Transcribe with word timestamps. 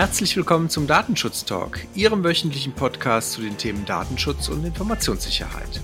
Herzlich 0.00 0.34
willkommen 0.34 0.70
zum 0.70 0.86
Datenschutz 0.86 1.44
Talk, 1.44 1.78
Ihrem 1.94 2.24
wöchentlichen 2.24 2.72
Podcast 2.72 3.32
zu 3.32 3.42
den 3.42 3.58
Themen 3.58 3.84
Datenschutz 3.84 4.48
und 4.48 4.64
Informationssicherheit. 4.64 5.82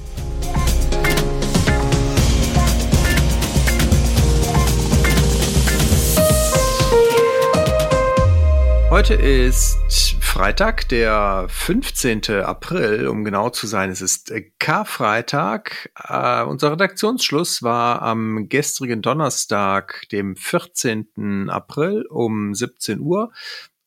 Heute 8.88 9.12
ist 9.12 9.76
Freitag, 10.22 10.88
der 10.88 11.44
15. 11.50 12.40
April, 12.42 13.08
um 13.08 13.22
genau 13.22 13.50
zu 13.50 13.66
sein. 13.66 13.90
Es 13.90 14.00
ist 14.00 14.32
Karfreitag. 14.58 15.90
Äh, 16.08 16.42
unser 16.44 16.72
Redaktionsschluss 16.72 17.62
war 17.62 18.00
am 18.00 18.48
gestrigen 18.48 19.02
Donnerstag, 19.02 20.08
dem 20.10 20.36
14. 20.36 21.50
April 21.50 22.06
um 22.06 22.54
17 22.54 23.00
Uhr. 23.00 23.30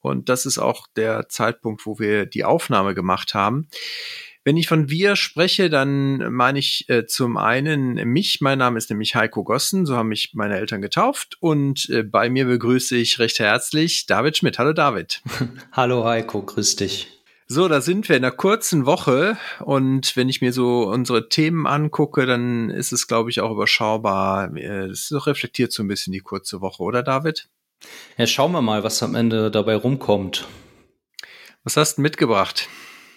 Und 0.01 0.29
das 0.29 0.45
ist 0.45 0.57
auch 0.57 0.87
der 0.95 1.29
Zeitpunkt, 1.29 1.85
wo 1.85 1.99
wir 1.99 2.25
die 2.25 2.45
Aufnahme 2.45 2.95
gemacht 2.95 3.33
haben. 3.33 3.67
Wenn 4.45 4.55
ich 4.55 4.67
von 4.67 4.89
wir 4.89 5.15
spreche, 5.15 5.69
dann 5.69 6.33
meine 6.33 6.59
ich 6.59 6.89
äh, 6.89 7.05
zum 7.05 7.35
einen 7.37 7.95
mich. 8.09 8.39
Mein 8.39 8.59
Name 8.59 8.77
ist 8.77 8.89
nämlich 8.89 9.13
Heiko 9.13 9.43
Gossen, 9.43 9.85
so 9.85 9.97
haben 9.97 10.09
mich 10.09 10.31
meine 10.33 10.57
Eltern 10.57 10.81
getauft. 10.81 11.37
Und 11.41 11.89
äh, 11.89 12.03
bei 12.03 12.29
mir 12.29 12.45
begrüße 12.45 12.95
ich 12.95 13.19
recht 13.19 13.39
herzlich 13.39 14.05
David 14.05 14.37
Schmidt. 14.37 14.57
Hallo 14.57 14.73
David. 14.73 15.21
Hallo 15.73 16.05
Heiko, 16.05 16.41
grüß 16.41 16.77
dich. 16.77 17.09
So, 17.47 17.67
da 17.67 17.81
sind 17.81 18.07
wir 18.07 18.15
in 18.15 18.23
einer 18.23 18.31
kurzen 18.31 18.85
Woche 18.85 19.35
und 19.59 20.15
wenn 20.15 20.29
ich 20.29 20.39
mir 20.39 20.53
so 20.53 20.87
unsere 20.87 21.29
Themen 21.29 21.65
angucke, 21.65 22.27
dann 22.27 22.69
ist 22.69 22.91
es, 22.91 23.07
glaube 23.07 23.31
ich, 23.31 23.41
auch 23.41 23.51
überschaubar. 23.51 24.55
Äh, 24.55 24.85
es 24.85 25.11
reflektiert 25.11 25.71
so 25.71 25.83
ein 25.83 25.87
bisschen 25.87 26.13
die 26.13 26.19
kurze 26.19 26.61
Woche, 26.61 26.83
oder 26.83 27.03
David? 27.03 27.49
Ja, 28.17 28.27
schauen 28.27 28.51
wir 28.51 28.61
mal, 28.61 28.83
was 28.83 29.01
am 29.03 29.15
Ende 29.15 29.51
dabei 29.51 29.75
rumkommt. 29.75 30.47
Was 31.63 31.77
hast 31.77 31.97
du 31.97 32.01
mitgebracht? 32.01 32.67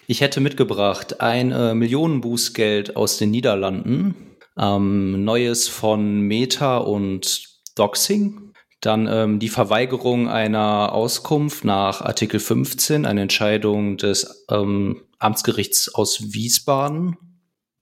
Ich 0.07 0.21
hätte 0.21 0.41
mitgebracht 0.41 1.21
ein 1.21 1.51
äh, 1.51 1.73
Millionenbußgeld 1.73 2.95
aus 2.95 3.17
den 3.17 3.31
Niederlanden, 3.31 4.37
ähm, 4.57 5.23
Neues 5.23 5.67
von 5.67 6.21
Meta 6.21 6.77
und 6.77 7.47
Doxing, 7.75 8.53
dann 8.81 9.07
ähm, 9.07 9.39
die 9.39 9.49
Verweigerung 9.49 10.27
einer 10.27 10.91
Auskunft 10.91 11.63
nach 11.63 12.01
Artikel 12.01 12.39
15, 12.39 13.05
eine 13.05 13.21
Entscheidung 13.21 13.97
des 13.97 14.45
ähm, 14.49 15.01
Amtsgerichts 15.19 15.93
aus 15.93 16.33
Wiesbaden. 16.33 17.17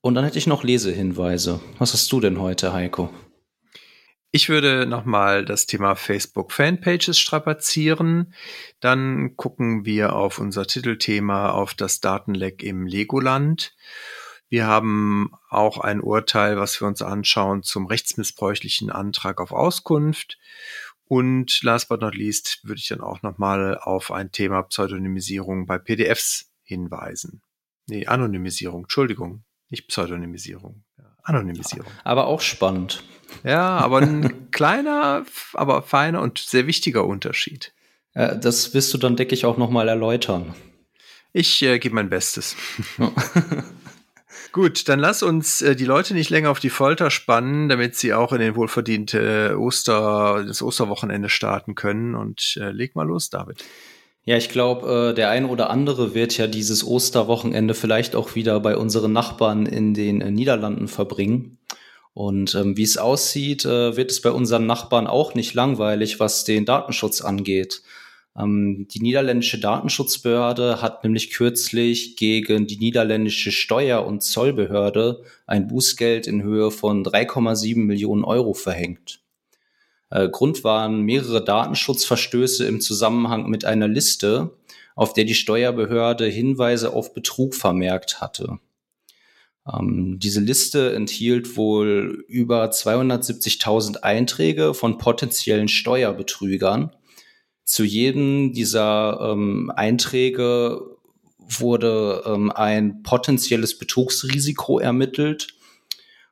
Und 0.02 0.16
dann 0.16 0.24
hätte 0.24 0.38
ich 0.38 0.48
noch 0.48 0.64
Lesehinweise. 0.64 1.60
Was 1.80 1.94
hast 1.94 2.12
du 2.12 2.20
denn 2.20 2.40
heute, 2.40 2.72
Heiko? 2.74 3.10
Ich 4.34 4.48
würde 4.48 4.86
nochmal 4.86 5.44
das 5.44 5.66
Thema 5.66 5.96
Facebook 5.96 6.54
Fanpages 6.54 7.20
strapazieren. 7.20 8.34
Dann 8.80 9.36
gucken 9.36 9.84
wir 9.84 10.16
auf 10.16 10.40
unser 10.40 10.66
Titelthema 10.66 11.52
auf 11.52 11.74
das 11.74 12.00
Datenleck 12.00 12.64
im 12.64 12.88
Legoland. 12.88 13.76
Wir 14.48 14.68
haben 14.68 15.32
auch 15.50 15.80
ein 15.80 16.00
Urteil, 16.00 16.58
was 16.58 16.80
wir 16.80 16.88
uns 16.88 17.02
anschauen 17.02 17.64
zum 17.64 17.88
rechtsmissbräuchlichen 17.88 18.90
Antrag 18.90 19.42
auf 19.42 19.52
Auskunft. 19.52 20.38
Und 21.04 21.62
last 21.64 21.90
but 21.90 22.00
not 22.00 22.16
least 22.16 22.62
würde 22.64 22.80
ich 22.80 22.88
dann 22.88 23.02
auch 23.02 23.22
nochmal 23.24 23.78
auf 23.78 24.12
ein 24.12 24.32
Thema 24.32 24.64
Pseudonymisierung 24.64 25.66
bei 25.66 25.78
PDFs 25.78 26.54
hinweisen. 26.64 27.42
Nee, 27.88 28.06
Anonymisierung, 28.06 28.84
Entschuldigung, 28.84 29.44
nicht 29.70 29.90
Pseudonymisierung. 29.90 30.86
Anonymisierung. 31.24 31.92
Aber 32.04 32.28
auch 32.28 32.42
spannend. 32.42 33.04
Ja, 33.44 33.78
aber 33.78 34.00
ein 34.00 34.48
kleiner, 34.52 35.26
aber 35.54 35.82
feiner 35.82 36.22
und 36.22 36.38
sehr 36.38 36.68
wichtiger 36.68 37.06
Unterschied. 37.06 37.74
Äh, 38.14 38.38
das 38.38 38.74
wirst 38.74 38.94
du 38.94 38.98
dann, 38.98 39.16
denke 39.16 39.34
ich, 39.34 39.46
auch 39.46 39.58
nochmal 39.58 39.88
erläutern. 39.88 40.54
Ich 41.34 41.62
äh, 41.62 41.80
gebe 41.80 41.96
mein 41.96 42.10
Bestes. 42.10 42.56
Gut, 44.52 44.90
dann 44.90 45.00
lass 45.00 45.24
uns 45.24 45.62
äh, 45.62 45.78
die 45.78 45.86
Leute 45.86 46.14
nicht 46.14 46.30
länger 46.30 46.52
auf 46.52 46.60
die 46.60 46.70
Folter 46.70 47.10
spannen, 47.10 47.70
damit 47.70 47.96
sie 47.96 48.14
auch 48.14 48.34
in 48.34 48.42
den 48.42 48.56
wohlverdiente 48.56 49.56
Oster, 49.58 50.44
das 50.46 50.62
Osterwochenende 50.62 51.30
starten 51.30 51.76
können. 51.76 52.16
Und 52.16 52.58
äh, 52.60 52.72
leg 52.72 52.96
mal 52.96 53.08
los, 53.08 53.30
David. 53.30 53.64
Ja, 54.24 54.38
ich 54.38 54.50
glaube, 54.50 55.10
äh, 55.12 55.14
der 55.16 55.30
ein 55.30 55.46
oder 55.46 55.72
andere 55.72 56.14
wird 56.14 56.38
ja 56.38 56.46
dieses 56.46 56.86
Osterwochenende 56.86 57.74
vielleicht 57.74 58.16
auch 58.16 58.36
wieder 58.36 58.60
bei 58.60 58.78
unseren 58.78 59.14
Nachbarn 59.14 59.66
in 59.66 59.96
den 59.96 60.22
äh, 60.22 60.30
Niederlanden 60.30 60.88
verbringen. 60.88 61.58
Und 62.14 62.54
ähm, 62.56 62.78
wie 62.78 62.84
es 62.84 62.98
aussieht, 62.98 63.66
äh, 63.66 63.96
wird 63.96 64.12
es 64.12 64.22
bei 64.22 64.32
unseren 64.32 64.68
Nachbarn 64.68 65.08
auch 65.08 65.34
nicht 65.34 65.54
langweilig, 65.56 66.20
was 66.20 66.44
den 66.44 66.66
Datenschutz 66.66 67.22
angeht. 67.22 67.82
Ähm, 68.38 68.88
die 68.92 69.02
niederländische 69.02 69.60
Datenschutzbehörde 69.60 70.82
hat 70.82 71.04
nämlich 71.04 71.32
kürzlich 71.32 72.16
gegen 72.16 72.68
die 72.68 72.78
niederländische 72.78 73.52
Steuer- 73.52 74.06
und 74.06 74.22
Zollbehörde 74.22 75.24
ein 75.48 75.68
Bußgeld 75.68 76.28
in 76.28 76.44
Höhe 76.44 76.70
von 76.70 77.04
3,7 77.04 77.78
Millionen 77.80 78.24
Euro 78.24 78.54
verhängt. 78.54 79.21
Äh, 80.12 80.30
Grund 80.30 80.64
waren 80.64 81.02
mehrere 81.02 81.44
Datenschutzverstöße 81.44 82.66
im 82.66 82.82
Zusammenhang 82.82 83.50
mit 83.50 83.66
einer 83.66 83.88
Liste, 83.88 84.52
auf 84.96 85.14
der 85.14 85.24
die 85.24 85.34
Steuerbehörde 85.34 86.26
Hinweise 86.26 86.94
auf 86.94 87.14
Betrug 87.14 87.56
vermerkt 87.56 88.22
hatte. 88.22 88.60
Ähm, 89.72 90.20
diese 90.20 90.42
Liste 90.42 90.94
enthielt 90.94 91.56
wohl 91.56 92.26
über 92.28 92.66
270.000 92.66 93.98
Einträge 94.04 94.74
von 94.74 94.98
potenziellen 94.98 95.70
Steuerbetrügern. 95.70 96.92
Zu 97.64 97.84
jedem 97.84 98.54
dieser 98.54 99.32
ähm, 99.32 99.72
Einträge 99.74 100.82
wurde 101.38 102.24
ähm, 102.26 102.52
ein 102.52 103.02
potenzielles 103.04 103.78
Betrugsrisiko 103.78 104.80
ermittelt. 104.80 105.48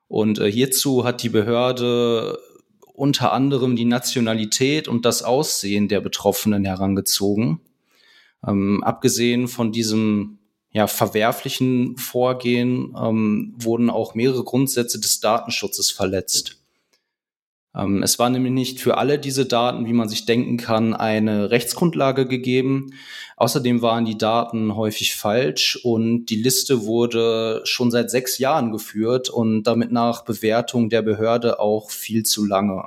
Und 0.08 0.40
äh, 0.40 0.52
hierzu 0.52 1.06
hat 1.06 1.24
die 1.24 1.30
Behörde 1.30 2.40
unter 3.00 3.32
anderem 3.32 3.76
die 3.76 3.86
Nationalität 3.86 4.88
und 4.88 5.06
das 5.06 5.24
Aussehen 5.24 5.88
der 5.88 6.02
Betroffenen 6.02 6.66
herangezogen. 6.66 7.62
Ähm, 8.46 8.84
abgesehen 8.84 9.48
von 9.48 9.72
diesem 9.72 10.40
ja, 10.72 10.86
verwerflichen 10.88 11.98
Vorgehen 11.98 12.96
ähm, 13.02 13.56
wurden 13.58 13.90
auch 13.90 14.16
mehrere 14.16 14.44
Grundsätze 14.44 15.00
des 15.00 15.20
Datenschutzes 15.20 15.92
verletzt. 15.92 16.59
Ähm, 17.76 18.04
es 18.04 18.20
war 18.20 18.30
nämlich 18.30 18.54
nicht 18.54 18.80
für 18.80 18.98
alle 18.98 19.20
diese 19.20 19.46
Daten, 19.46 19.86
wie 19.86 19.94
man 19.94 20.10
sich 20.10 20.26
denken 20.26 20.58
kann, 20.58 20.94
eine 20.94 21.52
Rechtsgrundlage 21.52 22.28
gegeben. 22.28 22.92
Außerdem 23.38 23.82
waren 23.82 24.06
die 24.06 24.18
Daten 24.18 24.76
häufig 24.76 25.16
falsch 25.16 25.80
und 25.84 26.26
die 26.26 26.42
Liste 26.42 26.86
wurde 26.86 27.62
schon 27.64 27.92
seit 27.92 28.12
sechs 28.12 28.38
Jahren 28.38 28.72
geführt 28.72 29.30
und 29.30 29.64
damit 29.64 29.92
nach 29.92 30.26
Bewertung 30.26 30.90
der 30.90 31.02
Behörde 31.02 31.60
auch 31.60 31.92
viel 31.92 32.24
zu 32.24 32.46
lange. 32.46 32.86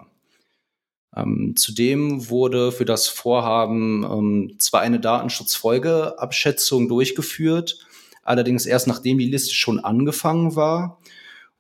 Ähm, 1.15 1.55
zudem 1.57 2.31
wurde 2.31 2.73
für 2.73 2.85
das 2.85 3.07
Vorhaben 3.09 4.05
ähm, 4.05 4.55
zwar 4.59 4.81
eine 4.81 4.99
Datenschutzfolgeabschätzung 4.99 6.89
durchgeführt, 6.89 7.79
allerdings 8.23 8.67
erst 8.67 8.87
nachdem 8.87 9.19
die 9.19 9.29
Liste 9.29 9.55
schon 9.55 9.79
angefangen 9.79 10.57
war. 10.57 10.99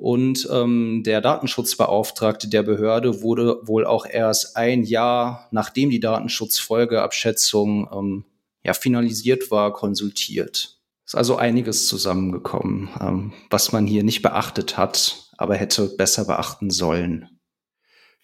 Und 0.03 0.49
ähm, 0.51 1.05
der 1.05 1.21
Datenschutzbeauftragte 1.21 2.49
der 2.49 2.65
Behörde 2.65 3.23
wurde 3.23 3.61
wohl 3.63 3.87
auch 3.87 4.05
erst 4.05 4.57
ein 4.57 4.83
Jahr, 4.83 5.47
nachdem 5.53 5.91
die 5.91 6.01
Datenschutzfolgeabschätzung 6.01 7.89
ähm, 7.93 8.25
ja, 8.65 8.75
finalisiert 8.75 9.53
war, 9.53 9.73
konsultiert. 9.73 10.81
Ist 11.07 11.15
also 11.15 11.37
einiges 11.37 11.87
zusammengekommen, 11.87 12.89
ähm, 13.01 13.33
was 13.49 13.71
man 13.71 13.87
hier 13.87 14.03
nicht 14.03 14.23
beachtet 14.23 14.77
hat, 14.77 15.31
aber 15.39 15.55
hätte 15.55 15.87
besser 15.87 16.25
beachten 16.25 16.71
sollen. 16.71 17.39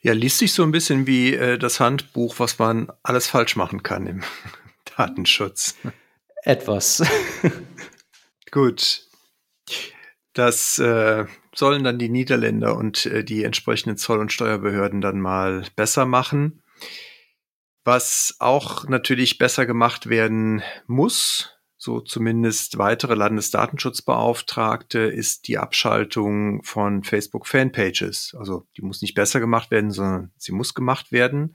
Ja, 0.00 0.14
liest 0.14 0.38
sich 0.38 0.54
so 0.54 0.64
ein 0.64 0.72
bisschen 0.72 1.06
wie 1.06 1.32
äh, 1.34 1.58
das 1.58 1.78
Handbuch, 1.78 2.40
was 2.40 2.58
man 2.58 2.90
alles 3.04 3.28
falsch 3.28 3.54
machen 3.54 3.84
kann 3.84 4.08
im 4.08 4.24
Datenschutz. 4.96 5.76
Etwas. 6.42 7.04
Gut. 8.50 9.04
Das 10.32 10.80
äh, 10.80 11.26
sollen 11.58 11.82
dann 11.82 11.98
die 11.98 12.08
Niederländer 12.08 12.76
und 12.76 13.06
äh, 13.06 13.24
die 13.24 13.42
entsprechenden 13.42 13.96
Zoll- 13.96 14.20
und 14.20 14.32
Steuerbehörden 14.32 15.00
dann 15.00 15.20
mal 15.20 15.64
besser 15.74 16.06
machen. 16.06 16.62
Was 17.84 18.36
auch 18.38 18.86
natürlich 18.86 19.38
besser 19.38 19.66
gemacht 19.66 20.08
werden 20.08 20.62
muss, 20.86 21.57
so 21.80 22.00
zumindest 22.00 22.76
weitere 22.76 23.14
Landesdatenschutzbeauftragte, 23.14 24.98
ist 24.98 25.46
die 25.46 25.58
Abschaltung 25.58 26.60
von 26.64 27.04
Facebook 27.04 27.46
Fanpages. 27.46 28.34
Also 28.36 28.66
die 28.76 28.82
muss 28.82 29.00
nicht 29.00 29.14
besser 29.14 29.38
gemacht 29.38 29.70
werden, 29.70 29.92
sondern 29.92 30.32
sie 30.36 30.50
muss 30.50 30.74
gemacht 30.74 31.12
werden. 31.12 31.54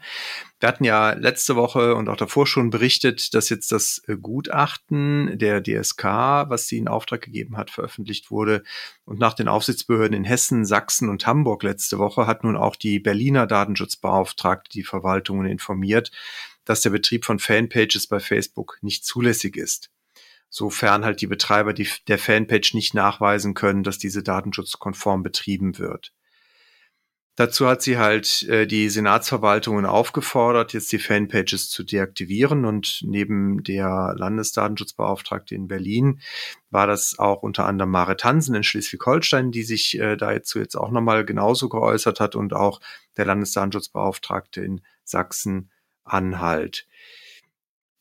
Wir 0.62 0.70
hatten 0.70 0.86
ja 0.86 1.12
letzte 1.12 1.58
Woche 1.58 1.96
und 1.96 2.08
auch 2.08 2.16
davor 2.16 2.48
schon 2.48 2.70
berichtet, 2.70 3.34
dass 3.34 3.50
jetzt 3.50 3.74
das 3.74 4.02
Gutachten 4.22 5.38
der 5.38 5.62
DSK, 5.62 6.06
was 6.48 6.68
sie 6.68 6.78
in 6.78 6.88
Auftrag 6.88 7.22
gegeben 7.22 7.58
hat, 7.58 7.70
veröffentlicht 7.70 8.32
wurde. 8.32 8.64
Und 9.04 9.20
nach 9.20 9.34
den 9.34 9.50
Aufsichtsbehörden 9.50 10.16
in 10.16 10.24
Hessen, 10.24 10.64
Sachsen 10.64 11.10
und 11.10 11.28
Hamburg 11.28 11.64
letzte 11.64 12.00
Woche 12.00 12.28
hat 12.28 12.46
nun 12.46 12.56
auch 12.56 12.78
die 12.78 13.02
Berliner 13.02 13.46
Datenschutzbeauftragte 13.46 14.70
die 14.72 14.84
Verwaltungen 14.84 15.48
informiert, 15.48 16.12
dass 16.64 16.80
der 16.80 16.92
Betrieb 16.92 17.26
von 17.26 17.40
Fanpages 17.40 18.08
bei 18.08 18.22
Facebook 18.22 18.78
nicht 18.82 19.04
zulässig 19.04 19.58
ist. 19.58 19.93
Sofern 20.56 21.04
halt 21.04 21.20
die 21.20 21.26
Betreiber 21.26 21.74
die, 21.74 21.90
der 22.08 22.20
Fanpage 22.20 22.76
nicht 22.76 22.94
nachweisen 22.94 23.56
können, 23.56 23.82
dass 23.82 23.98
diese 23.98 24.22
datenschutzkonform 24.22 25.24
betrieben 25.24 25.80
wird. 25.80 26.14
Dazu 27.36 27.68
hat 27.68 27.82
sie 27.82 27.98
halt 27.98 28.44
äh, 28.44 28.68
die 28.68 28.88
Senatsverwaltungen 28.88 29.88
aufgefordert, 29.88 30.74
jetzt 30.74 30.92
die 30.92 31.00
Fanpages 31.00 31.72
zu 31.72 31.84
deaktivieren. 31.84 32.66
Und 32.66 33.00
neben 33.02 33.64
der 33.64 34.14
Landesdatenschutzbeauftragte 34.16 35.56
in 35.56 35.68
Berlin 35.68 36.22
war 36.70 36.86
das 36.86 37.18
auch 37.18 37.42
unter 37.42 37.66
anderem 37.66 37.90
Marit 37.90 38.24
Hansen 38.24 38.54
in 38.54 38.62
Schleswig-Holstein, 38.62 39.50
die 39.50 39.64
sich 39.64 39.98
äh, 39.98 40.18
dazu 40.18 40.60
jetzt 40.60 40.76
auch 40.76 40.92
nochmal 40.92 41.26
genauso 41.26 41.68
geäußert 41.68 42.20
hat 42.20 42.36
und 42.36 42.54
auch 42.54 42.80
der 43.18 43.26
Landesdatenschutzbeauftragte 43.26 44.62
in 44.62 44.82
Sachsen-Anhalt. 45.04 46.86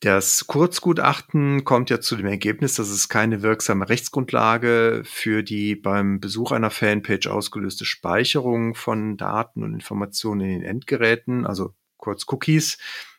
Das 0.02 0.48
Kurzgutachten 0.48 1.62
kommt 1.62 1.88
ja 1.88 2.00
zu 2.00 2.16
dem 2.16 2.26
Ergebnis, 2.26 2.74
dass 2.74 2.88
es 2.88 3.08
keine 3.08 3.42
wirksame 3.42 3.88
Rechtsgrundlage 3.88 5.02
für 5.04 5.44
die 5.44 5.76
beim 5.76 6.18
Besuch 6.18 6.50
einer 6.50 6.70
Fanpage 6.70 7.28
ausgelöste 7.28 7.84
Speicherung 7.84 8.74
von 8.74 9.16
Daten 9.16 9.62
und 9.62 9.74
Informationen 9.74 10.40
in 10.40 10.48
den 10.48 10.62
Endgeräten, 10.64 11.46
also 11.46 11.76
kurz 11.98 12.24
Cookies, 12.26 12.78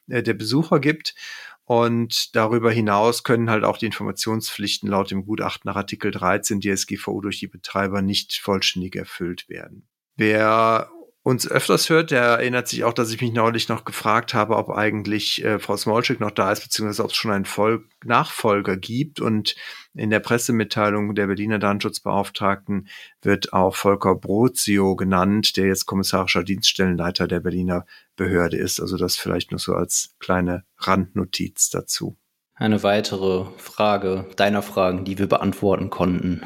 äh, 0.10 0.22
der 0.22 0.34
Besucher 0.34 0.82
gibt. 0.82 1.16
Und 1.64 2.36
darüber 2.36 2.70
hinaus 2.70 3.24
können 3.24 3.50
halt 3.50 3.64
auch 3.64 3.78
die 3.78 3.86
Informationspflichten 3.86 4.90
laut 4.90 5.10
dem 5.10 5.26
Gutachten 5.26 5.70
nach 5.70 5.78
Artikel 5.78 6.12
13 6.12 6.60
DSGVO 6.60 7.22
durch 7.22 7.40
die 7.40 7.48
Betreiber 7.48 8.02
nicht 8.02 8.42
vollständig 8.42 8.98
erfüllt 8.98 9.48
werden. 9.48 9.88
Wer 10.18 10.92
uns 11.24 11.48
öfters 11.48 11.90
hört, 11.90 12.12
der 12.12 12.22
erinnert 12.22 12.68
sich 12.68 12.84
auch, 12.84 12.94
dass 12.94 13.12
ich 13.12 13.22
mich 13.22 13.32
neulich 13.32 13.70
noch 13.70 13.86
gefragt 13.86 14.34
habe, 14.34 14.58
ob 14.58 14.70
eigentlich 14.70 15.44
äh, 15.44 15.58
Frau 15.58 15.78
Smolczyk 15.78 16.20
noch 16.20 16.32
da 16.32 16.52
ist, 16.52 16.62
beziehungsweise 16.62 17.04
ob 17.04 17.12
es 17.12 17.16
schon 17.16 17.32
einen 17.32 17.46
Vol 17.46 17.86
Nachfolger 18.04 18.76
gibt. 18.76 19.22
Und 19.22 19.56
in 19.94 20.10
der 20.10 20.20
Pressemitteilung 20.20 21.16
der 21.16 21.28
Berliner 21.28 21.60
Datenschutzbeauftragten 21.60 22.90
wird 23.22 23.54
auch 23.54 23.76
Volker 23.76 24.16
Brozio 24.16 24.98
genannt, 24.98 25.56
der 25.56 25.68
jetzt 25.68 25.86
kommissarischer 25.86 26.44
Dienststellenleiter 26.44 27.28
der 27.28 27.40
Berliner 27.40 27.86
Behörde 28.18 28.58
ist. 28.58 28.82
Also 28.82 28.98
das 28.98 29.16
vielleicht 29.16 29.52
nur 29.52 29.60
so 29.60 29.74
als 29.74 30.16
kleine 30.20 30.66
Randnotiz 30.78 31.70
dazu. 31.70 32.18
Eine 32.56 32.84
weitere 32.84 33.46
Frage 33.58 34.26
deiner 34.36 34.62
Fragen, 34.62 35.06
die 35.06 35.18
wir 35.18 35.28
beantworten 35.28 35.90
konnten. 35.90 36.42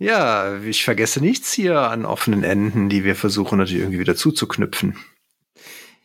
Ja, 0.00 0.56
ich 0.62 0.82
vergesse 0.82 1.20
nichts 1.20 1.52
hier 1.52 1.78
an 1.78 2.06
offenen 2.06 2.42
Enden, 2.42 2.88
die 2.88 3.04
wir 3.04 3.14
versuchen 3.14 3.58
natürlich 3.58 3.82
irgendwie 3.82 3.98
wieder 3.98 4.16
zuzuknüpfen. 4.16 4.96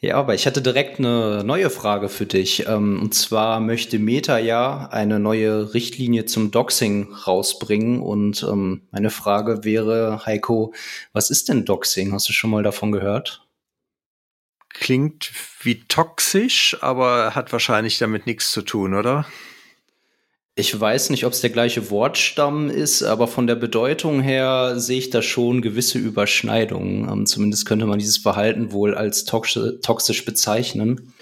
Ja, 0.01 0.17
aber 0.17 0.35
ich 0.35 0.45
hatte 0.45 0.61
direkt 0.61 0.99
eine 0.99 1.45
neue 1.45 1.69
Frage 1.69 2.09
für 2.09 2.25
dich. 2.25 2.67
Ähm, 2.67 3.01
und 3.01 3.13
zwar 3.13 3.61
möchte 3.61 3.97
Meta 3.97 4.37
ja 4.37 4.89
eine 4.91 5.17
neue 5.17 5.73
Richtlinie 5.73 6.25
zum 6.25 6.51
Doxing 6.51 7.13
rausbringen. 7.13 8.01
Und 8.01 8.43
ähm, 8.43 8.81
meine 8.91 9.11
Frage 9.11 9.63
wäre, 9.63 10.25
Heiko, 10.25 10.73
was 11.13 11.29
ist 11.29 11.47
denn 11.47 11.63
Doxing? 11.63 12.11
Hast 12.11 12.27
du 12.27 12.33
schon 12.33 12.49
mal 12.49 12.63
davon 12.63 12.91
gehört? 12.91 13.47
Klingt 14.67 15.31
wie 15.61 15.85
toxisch, 15.87 16.75
aber 16.81 17.33
hat 17.33 17.53
wahrscheinlich 17.53 17.97
damit 17.97 18.25
nichts 18.25 18.51
zu 18.51 18.61
tun, 18.61 18.93
oder? 18.93 19.25
Ich 20.57 20.79
weiß 20.79 21.09
nicht, 21.09 21.25
ob 21.25 21.33
es 21.33 21.41
der 21.41 21.49
gleiche 21.49 21.89
Wortstamm 21.89 22.69
ist, 22.69 23.03
aber 23.03 23.27
von 23.27 23.45
der 23.45 23.55
Bedeutung 23.55 24.21
her 24.21 24.75
sehe 24.79 24.99
ich 24.99 25.09
da 25.09 25.21
schon 25.21 25.61
gewisse 25.61 25.99
Überschneidungen. 25.99 27.09
Ähm, 27.09 27.25
zumindest 27.25 27.65
könnte 27.65 27.85
man 27.85 27.99
dieses 27.99 28.19
Verhalten 28.19 28.71
wohl 28.71 28.95
als 28.95 29.25
toxisch 29.25 30.23
bezeichnen. 30.23 31.13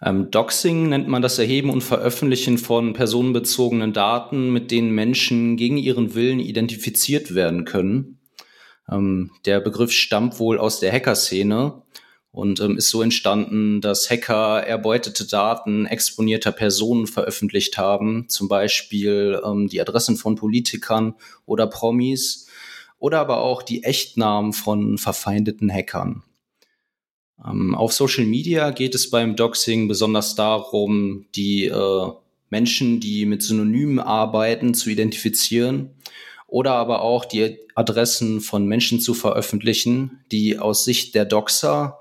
Ähm, 0.00 0.30
Doxing 0.30 0.88
nennt 0.88 1.06
man 1.06 1.20
das 1.20 1.38
Erheben 1.38 1.68
und 1.68 1.82
Veröffentlichen 1.82 2.56
von 2.56 2.94
personenbezogenen 2.94 3.92
Daten, 3.92 4.50
mit 4.54 4.70
denen 4.70 4.92
Menschen 4.92 5.58
gegen 5.58 5.76
ihren 5.76 6.14
Willen 6.14 6.40
identifiziert 6.40 7.34
werden 7.34 7.66
können. 7.66 8.20
Ähm, 8.90 9.32
der 9.44 9.60
Begriff 9.60 9.92
stammt 9.92 10.38
wohl 10.38 10.58
aus 10.58 10.80
der 10.80 10.92
Hacker-Szene 10.92 11.82
und 12.32 12.60
ähm, 12.60 12.78
ist 12.78 12.88
so 12.88 13.02
entstanden, 13.02 13.82
dass 13.82 14.10
Hacker 14.10 14.66
erbeutete 14.66 15.26
Daten 15.26 15.84
exponierter 15.86 16.50
Personen 16.50 17.06
veröffentlicht 17.06 17.76
haben, 17.76 18.28
zum 18.28 18.48
Beispiel 18.48 19.40
ähm, 19.44 19.68
die 19.68 19.80
Adressen 19.80 20.16
von 20.16 20.34
Politikern 20.34 21.14
oder 21.44 21.66
Promis 21.66 22.48
oder 22.98 23.20
aber 23.20 23.42
auch 23.42 23.62
die 23.62 23.84
Echtnamen 23.84 24.54
von 24.54 24.96
verfeindeten 24.96 25.70
Hackern. 25.70 26.22
Ähm, 27.44 27.74
auf 27.74 27.92
Social 27.92 28.24
Media 28.24 28.70
geht 28.70 28.94
es 28.94 29.10
beim 29.10 29.36
Doxing 29.36 29.86
besonders 29.86 30.34
darum, 30.34 31.26
die 31.34 31.66
äh, 31.66 32.12
Menschen, 32.48 33.00
die 33.00 33.26
mit 33.26 33.42
Synonymen 33.42 33.98
arbeiten, 33.98 34.72
zu 34.72 34.88
identifizieren 34.88 35.90
oder 36.46 36.72
aber 36.72 37.02
auch 37.02 37.26
die 37.26 37.58
Adressen 37.74 38.40
von 38.40 38.66
Menschen 38.66 39.00
zu 39.00 39.12
veröffentlichen, 39.12 40.20
die 40.30 40.58
aus 40.58 40.84
Sicht 40.84 41.14
der 41.14 41.24
Doxer 41.24 41.98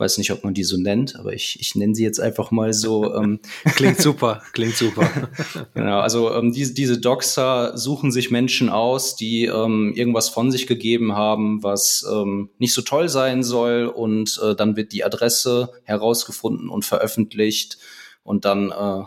weiß 0.00 0.18
nicht, 0.18 0.32
ob 0.32 0.42
man 0.42 0.54
die 0.54 0.64
so 0.64 0.78
nennt, 0.78 1.16
aber 1.16 1.34
ich, 1.34 1.58
ich 1.60 1.74
nenne 1.74 1.94
sie 1.94 2.02
jetzt 2.02 2.18
einfach 2.18 2.50
mal 2.50 2.72
so. 2.72 3.14
Ähm, 3.14 3.40
klingt 3.76 4.00
super, 4.00 4.42
klingt 4.52 4.76
super. 4.76 5.08
genau, 5.74 6.00
also 6.00 6.34
ähm, 6.34 6.52
diese, 6.52 6.74
diese 6.74 6.98
Doxer 6.98 7.76
suchen 7.76 8.10
sich 8.10 8.30
Menschen 8.30 8.70
aus, 8.70 9.14
die 9.14 9.44
ähm, 9.44 9.92
irgendwas 9.94 10.30
von 10.30 10.50
sich 10.50 10.66
gegeben 10.66 11.14
haben, 11.14 11.62
was 11.62 12.04
ähm, 12.10 12.48
nicht 12.58 12.72
so 12.72 12.82
toll 12.82 13.08
sein 13.08 13.42
soll 13.42 13.86
und 13.86 14.40
äh, 14.42 14.56
dann 14.56 14.76
wird 14.76 14.92
die 14.92 15.04
Adresse 15.04 15.70
herausgefunden 15.84 16.70
und 16.70 16.84
veröffentlicht 16.84 17.78
und 18.22 18.44
dann 18.44 18.70
äh, 18.70 19.04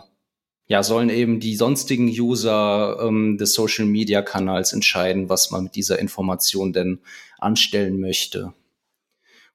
ja, 0.66 0.82
sollen 0.82 1.10
eben 1.10 1.40
die 1.40 1.56
sonstigen 1.56 2.08
User 2.08 2.98
ähm, 3.02 3.36
des 3.36 3.52
Social 3.52 3.84
Media 3.84 4.22
Kanals 4.22 4.72
entscheiden, 4.72 5.28
was 5.28 5.50
man 5.50 5.64
mit 5.64 5.74
dieser 5.74 5.98
Information 5.98 6.72
denn 6.72 7.00
anstellen 7.38 8.00
möchte. 8.00 8.54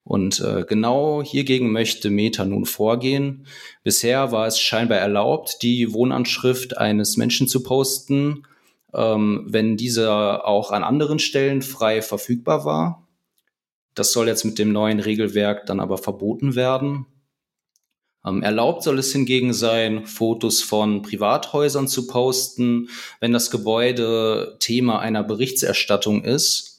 Und 0.02 0.40
äh, 0.40 0.64
genau 0.66 1.22
hiergegen 1.22 1.72
möchte 1.72 2.10
Meta 2.10 2.44
nun 2.44 2.64
vorgehen. 2.64 3.46
Bisher 3.82 4.32
war 4.32 4.46
es 4.46 4.58
scheinbar 4.58 4.98
erlaubt, 4.98 5.62
die 5.62 5.92
Wohnanschrift 5.92 6.78
eines 6.78 7.16
Menschen 7.16 7.48
zu 7.48 7.62
posten, 7.62 8.46
ähm, 8.94 9.46
wenn 9.48 9.76
dieser 9.76 10.46
auch 10.46 10.72
an 10.72 10.82
anderen 10.82 11.18
Stellen 11.18 11.62
frei 11.62 12.02
verfügbar 12.02 12.64
war. 12.64 13.06
Das 13.94 14.12
soll 14.12 14.28
jetzt 14.28 14.44
mit 14.44 14.58
dem 14.58 14.72
neuen 14.72 15.00
Regelwerk 15.00 15.66
dann 15.66 15.80
aber 15.80 15.98
verboten 15.98 16.54
werden. 16.54 17.06
Ähm, 18.24 18.42
erlaubt 18.42 18.82
soll 18.82 18.98
es 18.98 19.12
hingegen 19.12 19.52
sein, 19.52 20.06
Fotos 20.06 20.62
von 20.62 21.02
Privathäusern 21.02 21.88
zu 21.88 22.06
posten, 22.06 22.88
wenn 23.20 23.32
das 23.32 23.50
Gebäude 23.50 24.56
Thema 24.60 25.00
einer 25.00 25.22
Berichterstattung 25.22 26.24
ist 26.24 26.69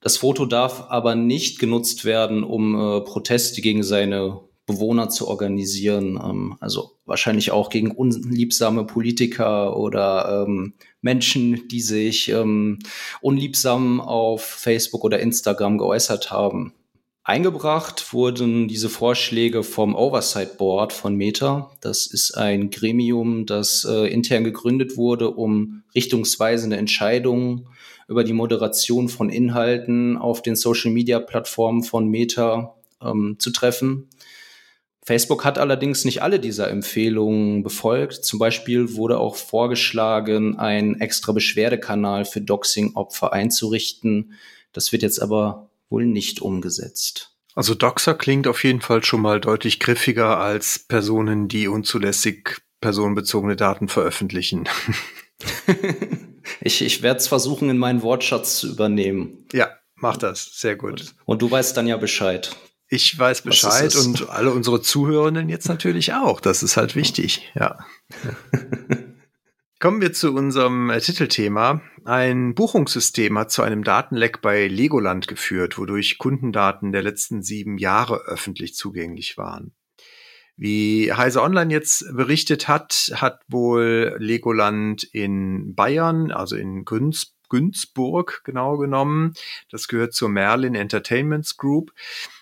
das 0.00 0.16
Foto 0.18 0.46
darf 0.46 0.86
aber 0.88 1.14
nicht 1.14 1.58
genutzt 1.58 2.04
werden, 2.04 2.44
um 2.44 2.74
äh, 2.74 3.00
Proteste 3.00 3.60
gegen 3.60 3.82
seine 3.82 4.40
Bewohner 4.66 5.08
zu 5.08 5.26
organisieren. 5.26 6.20
Ähm, 6.22 6.56
also 6.60 6.92
wahrscheinlich 7.04 7.50
auch 7.50 7.70
gegen 7.70 7.90
unliebsame 7.90 8.84
Politiker 8.84 9.76
oder 9.76 10.44
ähm, 10.46 10.74
Menschen, 11.00 11.66
die 11.68 11.80
sich 11.80 12.28
ähm, 12.28 12.78
unliebsam 13.20 14.00
auf 14.00 14.42
Facebook 14.42 15.02
oder 15.02 15.18
Instagram 15.18 15.78
geäußert 15.78 16.30
haben. 16.30 16.74
Eingebracht 17.24 18.14
wurden 18.14 18.68
diese 18.68 18.88
Vorschläge 18.88 19.62
vom 19.62 19.94
Oversight 19.94 20.56
Board 20.56 20.94
von 20.94 21.14
Meta. 21.14 21.70
Das 21.82 22.06
ist 22.06 22.34
ein 22.36 22.70
Gremium, 22.70 23.44
das 23.44 23.84
äh, 23.84 24.06
intern 24.06 24.44
gegründet 24.44 24.96
wurde, 24.96 25.30
um 25.30 25.82
richtungsweisende 25.94 26.76
Entscheidungen 26.76 27.68
über 28.08 28.24
die 28.24 28.32
Moderation 28.32 29.08
von 29.08 29.28
Inhalten 29.28 30.16
auf 30.16 30.42
den 30.42 30.56
Social-Media-Plattformen 30.56 31.84
von 31.84 32.08
Meta 32.08 32.74
ähm, 33.02 33.36
zu 33.38 33.50
treffen. 33.50 34.08
Facebook 35.08 35.44
hat 35.44 35.58
allerdings 35.58 36.04
nicht 36.04 36.22
alle 36.22 36.38
dieser 36.38 36.70
Empfehlungen 36.70 37.62
befolgt. 37.62 38.24
Zum 38.24 38.38
Beispiel 38.38 38.94
wurde 38.94 39.18
auch 39.18 39.36
vorgeschlagen, 39.36 40.58
einen 40.58 41.00
extra 41.00 41.32
Beschwerdekanal 41.32 42.24
für 42.24 42.40
Doxing-Opfer 42.40 43.32
einzurichten. 43.32 44.32
Das 44.72 44.92
wird 44.92 45.02
jetzt 45.02 45.22
aber 45.22 45.70
wohl 45.88 46.04
nicht 46.04 46.42
umgesetzt. 46.42 47.34
Also 47.54 47.74
Doxer 47.74 48.14
klingt 48.14 48.46
auf 48.46 48.62
jeden 48.64 48.82
Fall 48.82 49.02
schon 49.02 49.22
mal 49.22 49.40
deutlich 49.40 49.80
griffiger 49.80 50.38
als 50.38 50.78
Personen, 50.78 51.48
die 51.48 51.68
unzulässig 51.68 52.60
personenbezogene 52.80 53.56
Daten 53.56 53.88
veröffentlichen. 53.88 54.68
ich 56.60 56.82
ich 56.82 57.02
werde 57.02 57.18
es 57.18 57.28
versuchen, 57.28 57.70
in 57.70 57.78
meinen 57.78 58.02
Wortschatz 58.02 58.58
zu 58.58 58.68
übernehmen. 58.68 59.46
Ja, 59.52 59.70
mach 59.96 60.16
das. 60.16 60.50
Sehr 60.52 60.76
gut. 60.76 61.14
Und, 61.24 61.42
du 61.42 61.50
weißt 61.50 61.76
dann 61.76 61.86
ja 61.86 61.96
Bescheid. 61.96 62.54
Ich 62.88 63.18
weiß 63.18 63.42
Bescheid 63.42 63.94
und 63.96 64.30
alle 64.30 64.50
unsere 64.50 64.80
Zuhörenden 64.80 65.48
jetzt 65.48 65.68
natürlich 65.68 66.14
auch. 66.14 66.40
Das 66.40 66.62
ist 66.62 66.76
halt 66.76 66.96
wichtig, 66.96 67.52
ja. 67.54 67.78
Kommen 69.80 70.00
wir 70.00 70.12
zu 70.12 70.34
unserem 70.34 70.90
äh, 70.90 71.00
Titelthema. 71.00 71.82
Ein 72.04 72.54
Buchungssystem 72.54 73.38
hat 73.38 73.52
zu 73.52 73.62
einem 73.62 73.84
Datenleck 73.84 74.40
bei 74.40 74.66
Legoland 74.66 75.28
geführt, 75.28 75.78
wodurch 75.78 76.18
Kundendaten 76.18 76.90
der 76.90 77.02
letzten 77.02 77.42
sieben 77.42 77.78
Jahre 77.78 78.22
öffentlich 78.26 78.74
zugänglich 78.74 79.38
waren. 79.38 79.72
Wie 80.60 81.12
Heise 81.12 81.40
Online 81.40 81.72
jetzt 81.72 82.04
berichtet 82.16 82.66
hat, 82.66 83.12
hat 83.14 83.42
wohl 83.46 84.16
Legoland 84.18 85.04
in 85.04 85.76
Bayern, 85.76 86.32
also 86.32 86.56
in 86.56 86.84
Günz, 86.84 87.36
Günzburg 87.48 88.42
genau 88.42 88.76
genommen, 88.76 89.34
das 89.70 89.86
gehört 89.86 90.14
zur 90.14 90.28
Merlin 90.28 90.74
Entertainments 90.74 91.56
Group, 91.56 91.92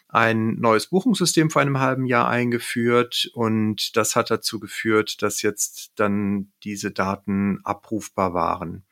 ein 0.09 0.55
neues 0.55 0.87
Buchungssystem 0.87 1.51
vor 1.51 1.61
einem 1.61 1.79
halben 1.79 2.07
Jahr 2.07 2.27
eingeführt 2.27 3.31
und 3.35 3.95
das 3.99 4.17
hat 4.17 4.31
dazu 4.31 4.61
geführt, 4.61 5.21
dass 5.21 5.43
jetzt 5.43 5.93
dann 5.97 6.51
diese 6.65 6.93
Daten 6.93 7.61
abrufbar 7.65 8.33
waren. 8.33 8.87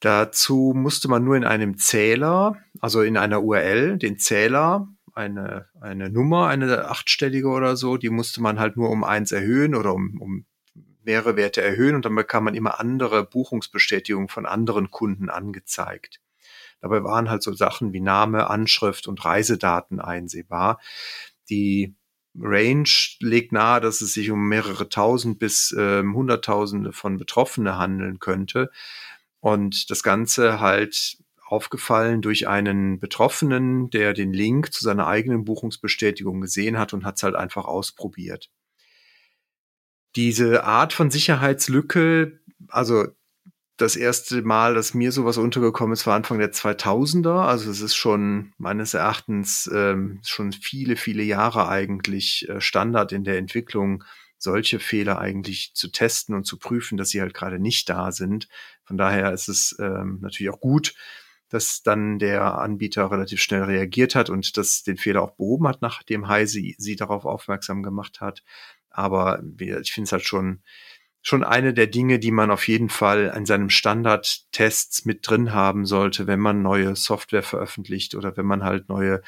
Dazu 0.00 0.72
musste 0.74 1.06
man 1.06 1.22
nur 1.22 1.36
in 1.36 1.44
einem 1.44 1.78
Zähler, 1.78 2.56
also 2.80 3.00
in 3.02 3.16
einer 3.16 3.44
URL, 3.44 3.96
den 3.96 4.18
Zähler 4.18 4.88
eine, 5.18 5.66
eine 5.80 6.08
Nummer, 6.10 6.46
eine 6.46 6.86
achtstellige 6.86 7.48
oder 7.48 7.76
so, 7.76 7.96
die 7.96 8.08
musste 8.08 8.40
man 8.40 8.58
halt 8.58 8.76
nur 8.76 8.88
um 8.88 9.02
eins 9.02 9.32
erhöhen 9.32 9.74
oder 9.74 9.92
um, 9.92 10.20
um 10.20 10.46
mehrere 11.02 11.36
Werte 11.36 11.60
erhöhen 11.60 11.96
und 11.96 12.04
dann 12.04 12.14
bekam 12.14 12.44
man 12.44 12.54
immer 12.54 12.78
andere 12.78 13.24
Buchungsbestätigungen 13.24 14.28
von 14.28 14.46
anderen 14.46 14.90
Kunden 14.90 15.28
angezeigt. 15.28 16.20
Dabei 16.80 17.02
waren 17.02 17.28
halt 17.28 17.42
so 17.42 17.52
Sachen 17.52 17.92
wie 17.92 18.00
Name, 18.00 18.48
Anschrift 18.48 19.08
und 19.08 19.24
Reisedaten 19.24 20.00
einsehbar. 20.00 20.80
Die 21.50 21.96
Range 22.38 22.88
legt 23.18 23.50
nahe, 23.50 23.80
dass 23.80 24.00
es 24.00 24.12
sich 24.12 24.30
um 24.30 24.48
mehrere 24.48 24.88
tausend 24.88 25.40
bis 25.40 25.72
äh, 25.72 26.02
hunderttausende 26.02 26.92
von 26.92 27.16
Betroffene 27.16 27.76
handeln 27.76 28.20
könnte. 28.20 28.70
Und 29.40 29.90
das 29.90 30.04
Ganze 30.04 30.60
halt 30.60 31.18
aufgefallen 31.48 32.20
durch 32.20 32.46
einen 32.46 33.00
Betroffenen, 33.00 33.88
der 33.88 34.12
den 34.12 34.34
Link 34.34 34.72
zu 34.72 34.84
seiner 34.84 35.06
eigenen 35.06 35.44
Buchungsbestätigung 35.44 36.42
gesehen 36.42 36.78
hat 36.78 36.92
und 36.92 37.04
hat 37.04 37.16
es 37.16 37.22
halt 37.22 37.34
einfach 37.34 37.64
ausprobiert. 37.64 38.50
Diese 40.14 40.64
Art 40.64 40.92
von 40.92 41.10
Sicherheitslücke, 41.10 42.40
also 42.68 43.06
das 43.78 43.96
erste 43.96 44.42
Mal, 44.42 44.74
dass 44.74 44.92
mir 44.92 45.10
sowas 45.12 45.38
untergekommen 45.38 45.92
ist, 45.92 46.06
war 46.06 46.16
Anfang 46.16 46.38
der 46.38 46.52
2000er. 46.52 47.46
Also 47.46 47.70
es 47.70 47.80
ist 47.80 47.94
schon 47.94 48.52
meines 48.58 48.92
Erachtens 48.92 49.70
ähm, 49.72 50.20
schon 50.26 50.52
viele, 50.52 50.96
viele 50.96 51.22
Jahre 51.22 51.68
eigentlich 51.68 52.46
äh, 52.48 52.60
Standard 52.60 53.12
in 53.12 53.24
der 53.24 53.38
Entwicklung, 53.38 54.04
solche 54.36 54.80
Fehler 54.80 55.18
eigentlich 55.18 55.72
zu 55.74 55.90
testen 55.90 56.34
und 56.34 56.44
zu 56.44 56.58
prüfen, 56.58 56.98
dass 56.98 57.10
sie 57.10 57.20
halt 57.20 57.34
gerade 57.34 57.58
nicht 57.58 57.88
da 57.88 58.12
sind. 58.12 58.48
Von 58.84 58.98
daher 58.98 59.32
ist 59.32 59.48
es 59.48 59.76
ähm, 59.78 60.18
natürlich 60.20 60.52
auch 60.52 60.60
gut, 60.60 60.94
dass 61.48 61.82
dann 61.82 62.18
der 62.18 62.58
Anbieter 62.58 63.10
relativ 63.10 63.40
schnell 63.40 63.62
reagiert 63.62 64.14
hat 64.14 64.30
und 64.30 64.56
das 64.56 64.82
den 64.82 64.96
Fehler 64.96 65.22
auch 65.22 65.32
behoben 65.32 65.68
hat, 65.68 65.82
nachdem 65.82 66.28
Heise 66.28 66.60
sie 66.76 66.96
darauf 66.96 67.24
aufmerksam 67.24 67.82
gemacht 67.82 68.20
hat. 68.20 68.42
Aber 68.90 69.42
ich 69.58 69.92
finde 69.92 70.06
es 70.06 70.12
halt 70.12 70.24
schon, 70.24 70.62
schon 71.22 71.44
eine 71.44 71.74
der 71.74 71.86
Dinge, 71.86 72.18
die 72.18 72.30
man 72.30 72.50
auf 72.50 72.68
jeden 72.68 72.88
Fall 72.88 73.30
an 73.30 73.46
seinem 73.46 73.70
Standardtests 73.70 75.04
mit 75.04 75.28
drin 75.28 75.52
haben 75.52 75.86
sollte, 75.86 76.26
wenn 76.26 76.40
man 76.40 76.62
neue 76.62 76.96
Software 76.96 77.42
veröffentlicht 77.42 78.14
oder 78.14 78.36
wenn 78.36 78.46
man 78.46 78.64
halt 78.64 78.88
neue 78.88 79.22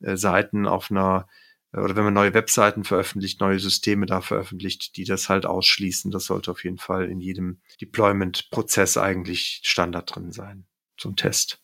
äh, 0.00 0.16
Seiten 0.16 0.66
auf 0.66 0.90
einer 0.90 1.26
oder 1.72 1.96
wenn 1.96 2.04
man 2.04 2.14
neue 2.14 2.34
Webseiten 2.34 2.84
veröffentlicht, 2.84 3.40
neue 3.40 3.58
Systeme 3.58 4.06
da 4.06 4.20
veröffentlicht, 4.20 4.96
die 4.96 5.04
das 5.04 5.28
halt 5.28 5.44
ausschließen. 5.44 6.12
Das 6.12 6.26
sollte 6.26 6.52
auf 6.52 6.62
jeden 6.62 6.78
Fall 6.78 7.10
in 7.10 7.20
jedem 7.20 7.60
Deployment-Prozess 7.80 8.96
eigentlich 8.96 9.60
Standard 9.64 10.14
drin 10.14 10.30
sein. 10.30 10.66
Zum 10.96 11.16
Test. 11.16 11.63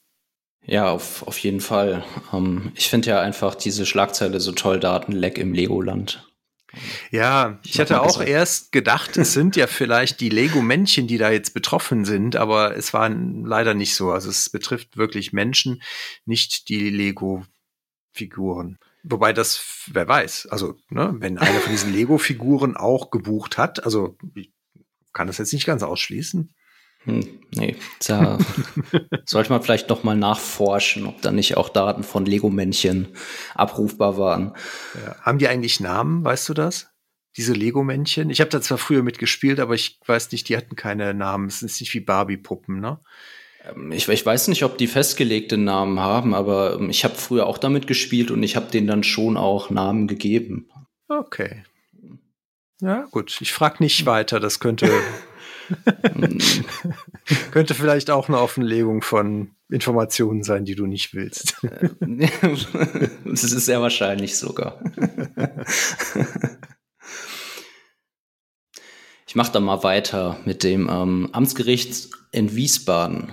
Ja, 0.65 0.91
auf, 0.91 1.27
auf 1.27 1.39
jeden 1.39 1.61
Fall. 1.61 2.05
Ähm, 2.33 2.73
ich 2.75 2.89
finde 2.91 3.11
ja 3.11 3.21
einfach 3.21 3.55
diese 3.55 3.87
Schlagzeile 3.87 4.41
so 4.41 4.53
toll, 4.53 4.79
Datenleck 4.79 5.39
im 5.39 5.53
Legoland. 5.53 6.27
Ja, 7.11 7.59
ich 7.65 7.81
hatte 7.81 8.01
auch 8.01 8.21
erst 8.21 8.71
gedacht, 8.71 9.17
es 9.17 9.33
sind 9.33 9.57
ja 9.57 9.67
vielleicht 9.67 10.21
die 10.21 10.29
Lego-Männchen, 10.29 11.09
die 11.09 11.19
da 11.19 11.31
jetzt 11.31 11.53
betroffen 11.53 12.05
sind, 12.05 12.37
aber 12.37 12.77
es 12.77 12.95
war 12.95 13.09
leider 13.09 13.75
nicht 13.75 13.95
so. 13.95 14.13
Also 14.13 14.31
es 14.31 14.51
betrifft 14.51 14.97
wirklich 14.97 15.33
Menschen, 15.33 15.83
nicht 16.27 16.69
die 16.69 16.91
Lego-Figuren. 16.91 18.79
Wobei 19.03 19.33
das, 19.33 19.87
wer 19.91 20.07
weiß, 20.07 20.47
also 20.51 20.77
ne, 20.91 21.15
wenn 21.19 21.39
einer 21.39 21.61
von 21.61 21.73
diesen 21.73 21.93
Lego-Figuren 21.95 22.77
auch 22.77 23.11
gebucht 23.11 23.59
hat, 23.59 23.85
also 23.85 24.17
ich 24.35 24.53
kann 25.13 25.27
das 25.27 25.39
jetzt 25.39 25.53
nicht 25.53 25.67
ganz 25.67 25.83
ausschließen. 25.83 26.55
Hm, 27.05 27.41
nee, 27.55 27.77
da 28.07 28.39
sollte 29.25 29.51
man 29.51 29.63
vielleicht 29.63 29.89
noch 29.89 30.03
mal 30.03 30.17
nachforschen, 30.17 31.07
ob 31.07 31.23
da 31.23 31.33
nicht 31.33 31.57
auch 31.57 31.71
Daten 31.71 32.03
von 32.03 32.27
Lego-Männchen 32.27 33.09
abrufbar 33.55 34.19
waren. 34.19 34.55
Ja. 35.03 35.17
Haben 35.23 35.39
die 35.39 35.49
eigentlich 35.49 35.81
Namen, 35.81 36.25
weißt 36.25 36.49
du 36.51 36.55
das? 36.55 36.91
Diese 37.37 37.53
Lego-Männchen? 37.53 38.29
Ich 38.29 38.41
habe 38.41 38.51
da 38.51 38.61
zwar 38.61 38.79
früher 38.79 39.03
mitgespielt, 39.03 39.61
aber 39.61 39.75
ich 39.75 39.99
weiß 40.05 40.31
nicht, 40.33 40.49
die 40.49 40.57
hatten 40.57 40.77
keine 40.77 41.15
Namen. 41.15 41.47
Es 41.47 41.63
ist 41.63 41.81
nicht 41.81 41.95
wie 41.95 42.01
Barbie-Puppen, 42.01 42.81
ne? 42.81 43.01
Ähm, 43.65 43.93
ich, 43.93 44.09
ich, 44.09 44.27
weiß 44.27 44.49
nicht, 44.49 44.65
ob 44.65 44.79
die 44.79 44.87
festgelegte 44.87 45.57
Namen 45.57 46.01
haben, 46.01 46.35
aber 46.35 46.75
ähm, 46.75 46.91
ich 46.91 47.05
habe 47.05 47.15
früher 47.15 47.47
auch 47.47 47.59
damit 47.59 47.87
gespielt 47.87 48.31
und 48.31 48.43
ich 48.43 48.57
habe 48.57 48.71
denen 48.71 48.87
dann 48.87 49.05
schon 49.05 49.37
auch 49.37 49.71
Namen 49.71 50.07
gegeben. 50.07 50.69
Okay. 51.09 51.65
Ja, 52.81 53.07
gut. 53.11 53.39
Ich 53.41 53.53
frage 53.53 53.77
nicht 53.81 54.07
weiter. 54.07 54.41
Das 54.41 54.61
könnte 54.61 54.91
Könnte 57.53 57.75
vielleicht 57.75 58.11
auch 58.11 58.29
eine 58.29 58.41
Offenlegung 58.41 59.03
von 59.03 59.51
Informationen 59.69 60.43
sein, 60.43 60.65
die 60.65 60.75
du 60.75 60.87
nicht 60.87 61.15
willst. 61.15 61.57
das 63.25 63.45
ist 63.45 63.67
sehr 63.67 63.81
wahrscheinlich 63.81 64.37
sogar. 64.37 64.83
Ich 69.31 69.37
mache 69.37 69.53
da 69.53 69.61
mal 69.61 69.85
weiter 69.85 70.41
mit 70.45 70.65
dem 70.65 70.91
ähm, 70.91 71.29
Amtsgericht 71.31 72.09
in 72.33 72.57
Wiesbaden. 72.57 73.31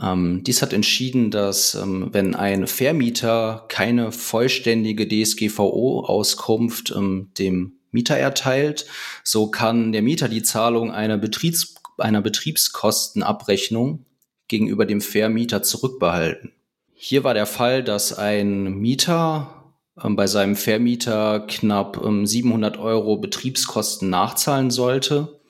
Ähm, 0.00 0.44
dies 0.44 0.62
hat 0.62 0.72
entschieden, 0.72 1.32
dass 1.32 1.74
ähm, 1.74 2.10
wenn 2.12 2.36
ein 2.36 2.68
Vermieter 2.68 3.66
keine 3.68 4.12
vollständige 4.12 5.08
DSGVO-Auskunft 5.08 6.94
ähm, 6.96 7.32
dem 7.36 7.73
Mieter 7.94 8.16
erteilt. 8.16 8.86
So 9.22 9.50
kann 9.50 9.92
der 9.92 10.02
Mieter 10.02 10.28
die 10.28 10.42
Zahlung 10.42 10.92
einer, 10.92 11.16
Betriebs 11.16 11.74
einer 11.96 12.20
Betriebskostenabrechnung 12.20 14.04
gegenüber 14.48 14.84
dem 14.84 15.00
Vermieter 15.00 15.62
zurückbehalten. 15.62 16.52
Hier 16.92 17.24
war 17.24 17.34
der 17.34 17.46
Fall, 17.46 17.82
dass 17.82 18.12
ein 18.12 18.74
Mieter 18.74 19.74
äh, 19.96 20.08
bei 20.10 20.26
seinem 20.26 20.56
Vermieter 20.56 21.46
knapp 21.48 22.00
ähm, 22.04 22.26
700 22.26 22.78
Euro 22.78 23.18
Betriebskosten 23.18 24.10
nachzahlen 24.10 24.70
sollte. 24.70 25.40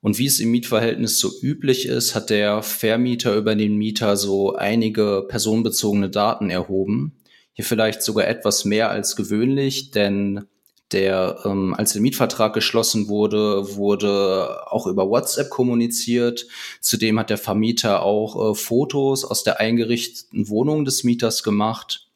Und 0.00 0.18
wie 0.18 0.26
es 0.26 0.40
im 0.40 0.50
Mietverhältnis 0.50 1.20
so 1.20 1.30
üblich 1.42 1.86
ist, 1.86 2.14
hat 2.14 2.30
der 2.30 2.62
Vermieter 2.62 3.36
über 3.36 3.54
den 3.54 3.76
Mieter 3.76 4.16
so 4.16 4.54
einige 4.56 5.24
personenbezogene 5.28 6.10
Daten 6.10 6.50
erhoben. 6.50 7.16
Hier 7.52 7.64
vielleicht 7.64 8.02
sogar 8.02 8.26
etwas 8.26 8.64
mehr 8.64 8.90
als 8.90 9.14
gewöhnlich, 9.14 9.92
denn 9.92 10.44
der, 10.92 11.40
ähm, 11.44 11.74
als 11.74 11.92
der 11.92 12.02
Mietvertrag 12.02 12.54
geschlossen 12.54 13.08
wurde, 13.08 13.76
wurde 13.76 14.70
auch 14.70 14.86
über 14.86 15.08
WhatsApp 15.08 15.50
kommuniziert. 15.50 16.46
Zudem 16.80 17.18
hat 17.18 17.30
der 17.30 17.38
Vermieter 17.38 18.02
auch 18.02 18.52
äh, 18.52 18.54
Fotos 18.54 19.24
aus 19.24 19.44
der 19.44 19.60
eingerichteten 19.60 20.48
Wohnung 20.48 20.84
des 20.84 21.04
Mieters 21.04 21.42
gemacht. 21.42 22.08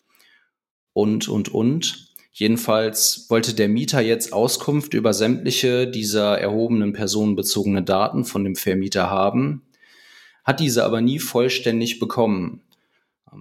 Und, 0.92 1.28
und, 1.28 1.48
und. 1.48 2.06
Jedenfalls 2.32 3.26
wollte 3.30 3.54
der 3.54 3.68
Mieter 3.68 4.02
jetzt 4.02 4.34
Auskunft 4.34 4.92
über 4.92 5.14
sämtliche 5.14 5.88
dieser 5.88 6.38
erhobenen 6.38 6.92
personenbezogene 6.92 7.82
Daten 7.82 8.26
von 8.26 8.44
dem 8.44 8.56
Vermieter 8.56 9.08
haben, 9.08 9.62
hat 10.44 10.60
diese 10.60 10.84
aber 10.84 11.00
nie 11.00 11.18
vollständig 11.18 11.98
bekommen. 11.98 12.65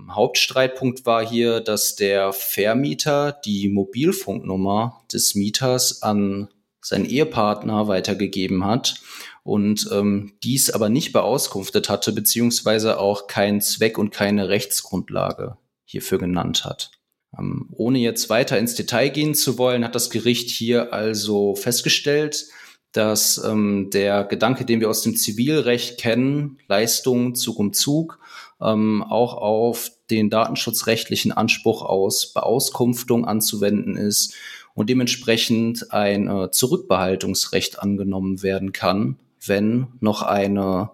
Hauptstreitpunkt 0.10 1.06
war 1.06 1.26
hier, 1.28 1.60
dass 1.62 1.96
der 1.96 2.34
Vermieter 2.34 3.40
die 3.46 3.70
Mobilfunknummer 3.70 5.02
des 5.12 5.36
Mieters 5.36 6.02
an 6.02 6.50
seinen 6.82 7.06
Ehepartner 7.06 7.88
weitergegeben 7.88 8.66
hat 8.66 9.02
und 9.44 9.90
ähm, 9.92 10.34
dies 10.44 10.70
aber 10.70 10.90
nicht 10.90 11.14
beauskunftet 11.14 11.90
hatte, 11.90 12.12
beziehungsweise 12.12 13.00
auch 13.00 13.28
keinen 13.28 13.62
Zweck 13.62 13.98
und 13.98 14.12
keine 14.12 14.50
Rechtsgrundlage 14.50 15.58
hierfür 15.86 16.18
genannt 16.18 16.66
hat. 16.66 16.92
Ähm, 17.38 17.70
ohne 17.74 18.00
jetzt 18.00 18.30
weiter 18.30 18.58
ins 18.58 18.76
Detail 18.76 19.10
gehen 19.10 19.36
zu 19.36 19.58
wollen, 19.58 19.84
hat 19.84 19.96
das 19.96 20.10
Gericht 20.10 20.50
hier 20.50 20.94
also 20.94 21.56
festgestellt, 21.56 22.48
dass 22.92 23.44
ähm, 23.44 23.90
der 23.92 24.24
Gedanke, 24.24 24.66
den 24.66 24.80
wir 24.80 24.90
aus 24.90 25.02
dem 25.02 25.16
Zivilrecht 25.16 26.00
kennen, 26.00 26.60
Leistung 26.68 27.36
Zug 27.36 27.60
um 27.60 27.74
Zug, 27.74 28.20
ähm, 28.62 29.04
auch 29.04 29.34
auf 29.34 29.92
den 30.10 30.30
datenschutzrechtlichen 30.30 31.32
Anspruch 31.32 31.82
aus 31.82 32.34
Beauskunftung 32.34 33.26
anzuwenden 33.26 33.98
ist 33.98 34.36
und 34.74 34.90
dementsprechend 34.90 35.92
ein 35.92 36.28
äh, 36.28 36.52
Zurückbehaltungsrecht 36.52 37.80
angenommen 37.80 38.44
werden 38.44 38.72
kann, 38.72 39.18
wenn 39.46 39.88
noch 40.00 40.22
eine 40.22 40.92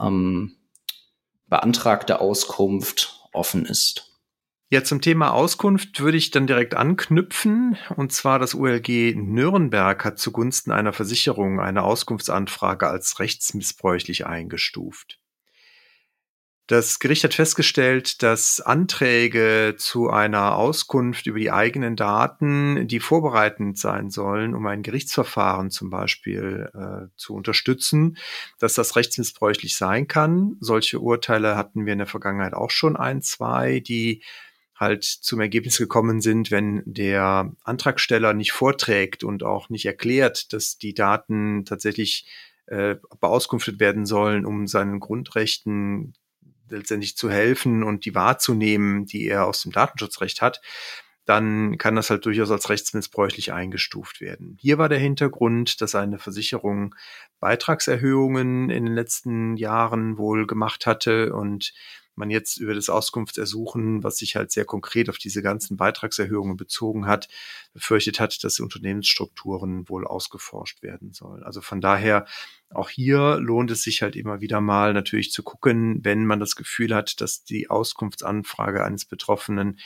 ähm, 0.00 0.56
beantragte 1.48 2.20
Auskunft 2.20 3.28
offen 3.32 3.64
ist. 3.64 4.04
Ja, 4.70 4.84
zum 4.84 5.00
Thema 5.00 5.32
Auskunft 5.32 6.00
würde 6.00 6.18
ich 6.18 6.30
dann 6.30 6.46
direkt 6.46 6.74
anknüpfen. 6.74 7.78
Und 7.96 8.12
zwar 8.12 8.38
das 8.38 8.52
ULG 8.52 9.14
Nürnberg 9.16 10.04
hat 10.04 10.18
zugunsten 10.18 10.72
einer 10.72 10.92
Versicherung 10.92 11.58
eine 11.58 11.84
Auskunftsanfrage 11.84 12.86
als 12.86 13.18
rechtsmissbräuchlich 13.18 14.26
eingestuft. 14.26 15.18
Das 16.68 16.98
Gericht 16.98 17.24
hat 17.24 17.32
festgestellt, 17.32 18.22
dass 18.22 18.60
Anträge 18.60 19.76
zu 19.78 20.10
einer 20.10 20.54
Auskunft 20.54 21.26
über 21.26 21.38
die 21.38 21.50
eigenen 21.50 21.96
Daten, 21.96 22.86
die 22.86 23.00
vorbereitend 23.00 23.78
sein 23.78 24.10
sollen, 24.10 24.54
um 24.54 24.66
ein 24.66 24.82
Gerichtsverfahren 24.82 25.70
zum 25.70 25.88
Beispiel 25.88 26.70
äh, 26.74 27.06
zu 27.16 27.34
unterstützen, 27.34 28.18
dass 28.58 28.74
das 28.74 28.96
rechtsmissbräuchlich 28.96 29.78
sein 29.78 30.08
kann. 30.08 30.58
Solche 30.60 31.00
Urteile 31.00 31.56
hatten 31.56 31.86
wir 31.86 31.94
in 31.94 32.00
der 32.00 32.06
Vergangenheit 32.06 32.52
auch 32.52 32.70
schon 32.70 32.98
ein, 32.98 33.22
zwei, 33.22 33.80
die 33.80 34.22
halt 34.74 35.04
zum 35.04 35.40
Ergebnis 35.40 35.78
gekommen 35.78 36.20
sind, 36.20 36.50
wenn 36.50 36.82
der 36.84 37.50
Antragsteller 37.64 38.34
nicht 38.34 38.52
vorträgt 38.52 39.24
und 39.24 39.42
auch 39.42 39.70
nicht 39.70 39.86
erklärt, 39.86 40.52
dass 40.52 40.76
die 40.76 40.92
Daten 40.92 41.64
tatsächlich 41.64 42.26
äh, 42.66 42.96
beauskunftet 43.22 43.80
werden 43.80 44.04
sollen, 44.04 44.44
um 44.44 44.66
seinen 44.66 45.00
Grundrechten 45.00 46.12
letztendlich 46.70 47.16
zu 47.16 47.30
helfen 47.30 47.82
und 47.82 48.04
die 48.04 48.14
wahrzunehmen, 48.14 49.06
die 49.06 49.26
er 49.26 49.46
aus 49.46 49.62
dem 49.62 49.72
Datenschutzrecht 49.72 50.42
hat, 50.42 50.60
dann 51.24 51.76
kann 51.76 51.94
das 51.94 52.08
halt 52.08 52.24
durchaus 52.24 52.50
als 52.50 52.70
rechtsmissbräuchlich 52.70 53.52
eingestuft 53.52 54.22
werden. 54.22 54.56
Hier 54.60 54.78
war 54.78 54.88
der 54.88 54.98
Hintergrund, 54.98 55.82
dass 55.82 55.94
eine 55.94 56.18
Versicherung 56.18 56.94
Beitragserhöhungen 57.38 58.70
in 58.70 58.86
den 58.86 58.94
letzten 58.94 59.56
Jahren 59.58 60.16
wohl 60.16 60.46
gemacht 60.46 60.86
hatte 60.86 61.34
und 61.34 61.74
man 62.18 62.30
jetzt 62.30 62.58
über 62.58 62.74
das 62.74 62.90
Auskunftsersuchen, 62.90 64.02
was 64.02 64.18
sich 64.18 64.36
halt 64.36 64.50
sehr 64.50 64.64
konkret 64.64 65.08
auf 65.08 65.18
diese 65.18 65.42
ganzen 65.42 65.76
Beitragserhöhungen 65.76 66.56
bezogen 66.56 67.06
hat, 67.06 67.28
befürchtet 67.72 68.20
hat, 68.20 68.44
dass 68.44 68.60
Unternehmensstrukturen 68.60 69.88
wohl 69.88 70.06
ausgeforscht 70.06 70.82
werden 70.82 71.12
sollen. 71.12 71.42
Also 71.42 71.60
von 71.60 71.80
daher 71.80 72.26
auch 72.70 72.90
hier 72.90 73.38
lohnt 73.40 73.70
es 73.70 73.82
sich 73.82 74.02
halt 74.02 74.16
immer 74.16 74.40
wieder 74.40 74.60
mal 74.60 74.92
natürlich 74.92 75.32
zu 75.32 75.42
gucken, 75.42 76.00
wenn 76.02 76.26
man 76.26 76.40
das 76.40 76.56
Gefühl 76.56 76.94
hat, 76.94 77.20
dass 77.20 77.44
die 77.44 77.70
Auskunftsanfrage 77.70 78.84
eines 78.84 79.06
Betroffenen 79.06 79.78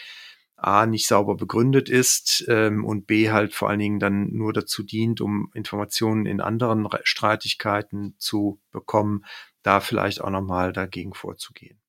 A 0.63 0.87
nicht 0.87 1.09
sauber 1.09 1.37
begründet 1.37 1.89
ist 1.89 2.45
ähm, 2.49 2.85
und 2.85 3.09
B 3.09 3.31
halt 3.31 3.53
vor 3.53 3.69
allen 3.69 3.81
Dingen 3.81 3.99
dann 3.99 4.33
nur 4.33 4.53
dazu 4.53 4.85
dient, 4.85 5.21
um 5.21 5.51
Informationen 5.55 6.25
in 6.25 6.41
anderen 6.41 6.89
Streitigkeiten 7.03 8.15
zu 8.19 8.61
bekommen, 8.71 9.25
da 9.65 9.81
vielleicht 9.81 10.21
auch 10.21 10.31
nochmal 10.31 10.73
dagegen 10.73 11.15
vorzugehen. 11.15 11.82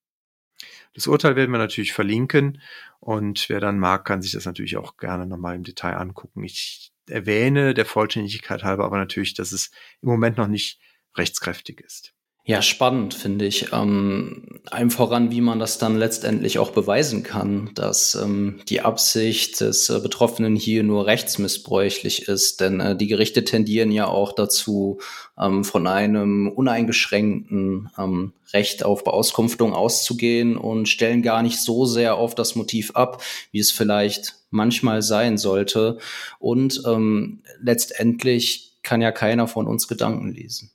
Das 0.94 1.08
Urteil 1.08 1.36
werden 1.36 1.52
wir 1.52 1.58
natürlich 1.58 1.94
verlinken 1.94 2.62
und 3.00 3.50
wer 3.50 3.60
dann 3.60 3.80
mag, 3.80 4.06
kann 4.06 4.22
sich 4.22 4.32
das 4.32 4.46
natürlich 4.46 4.78
auch 4.78 4.98
gerne 4.98 5.26
nochmal 5.26 5.56
im 5.56 5.64
Detail 5.64 5.96
angucken. 5.96 6.44
Ich 6.44 6.92
erwähne 7.08 7.74
der 7.74 7.86
Vollständigkeit 7.86 8.64
halber 8.64 8.86
aber 8.86 8.98
natürlich, 8.98 9.34
dass 9.34 9.52
es 9.52 9.72
im 10.02 10.10
Moment 10.10 10.38
noch 10.38 10.48
nicht 10.48 10.80
rechtskräftig 11.16 11.82
ist. 11.82 12.14
Ja, 12.46 12.62
spannend 12.62 13.14
finde 13.14 13.46
ich. 13.46 13.72
Ähm, 13.72 14.60
allem 14.70 14.92
voran, 14.92 15.32
wie 15.32 15.40
man 15.40 15.60
das 15.60 15.78
dann 15.78 15.98
letztendlich 15.98 16.60
auch 16.60 16.72
beweisen 16.72 17.24
kann, 17.24 17.72
dass 17.74 18.16
ähm, 18.16 18.60
die 18.68 18.82
Absicht 18.82 19.62
des 19.62 19.90
äh, 19.90 20.02
Betroffenen 20.02 20.58
hier 20.58 20.84
nur 20.84 21.06
rechtsmissbräuchlich 21.06 22.28
ist. 22.28 22.60
Denn 22.60 22.82
äh, 22.82 22.98
die 22.98 23.08
Gerichte 23.08 23.46
tendieren 23.46 23.94
ja 23.94 24.08
auch 24.08 24.34
dazu, 24.34 25.00
ähm, 25.40 25.64
von 25.64 25.88
einem 25.88 26.50
uneingeschränkten 26.50 27.90
ähm, 27.98 28.34
Recht 28.52 28.84
auf 28.84 29.06
Beauskunftung 29.06 29.74
auszugehen 29.74 30.58
und 30.58 30.90
stellen 30.90 31.22
gar 31.22 31.44
nicht 31.44 31.62
so 31.62 31.86
sehr 31.86 32.18
auf 32.18 32.36
das 32.36 32.56
Motiv 32.56 32.92
ab, 32.92 33.24
wie 33.52 33.60
es 33.60 33.72
vielleicht 33.72 34.36
manchmal 34.50 35.02
sein 35.02 35.38
sollte. 35.38 35.98
Und 36.40 36.84
ähm, 36.86 37.42
letztendlich 37.62 38.74
kann 38.84 39.02
ja 39.02 39.14
keiner 39.14 39.48
von 39.48 39.66
uns 39.66 39.88
Gedanken 39.88 40.34
lesen. 40.34 40.73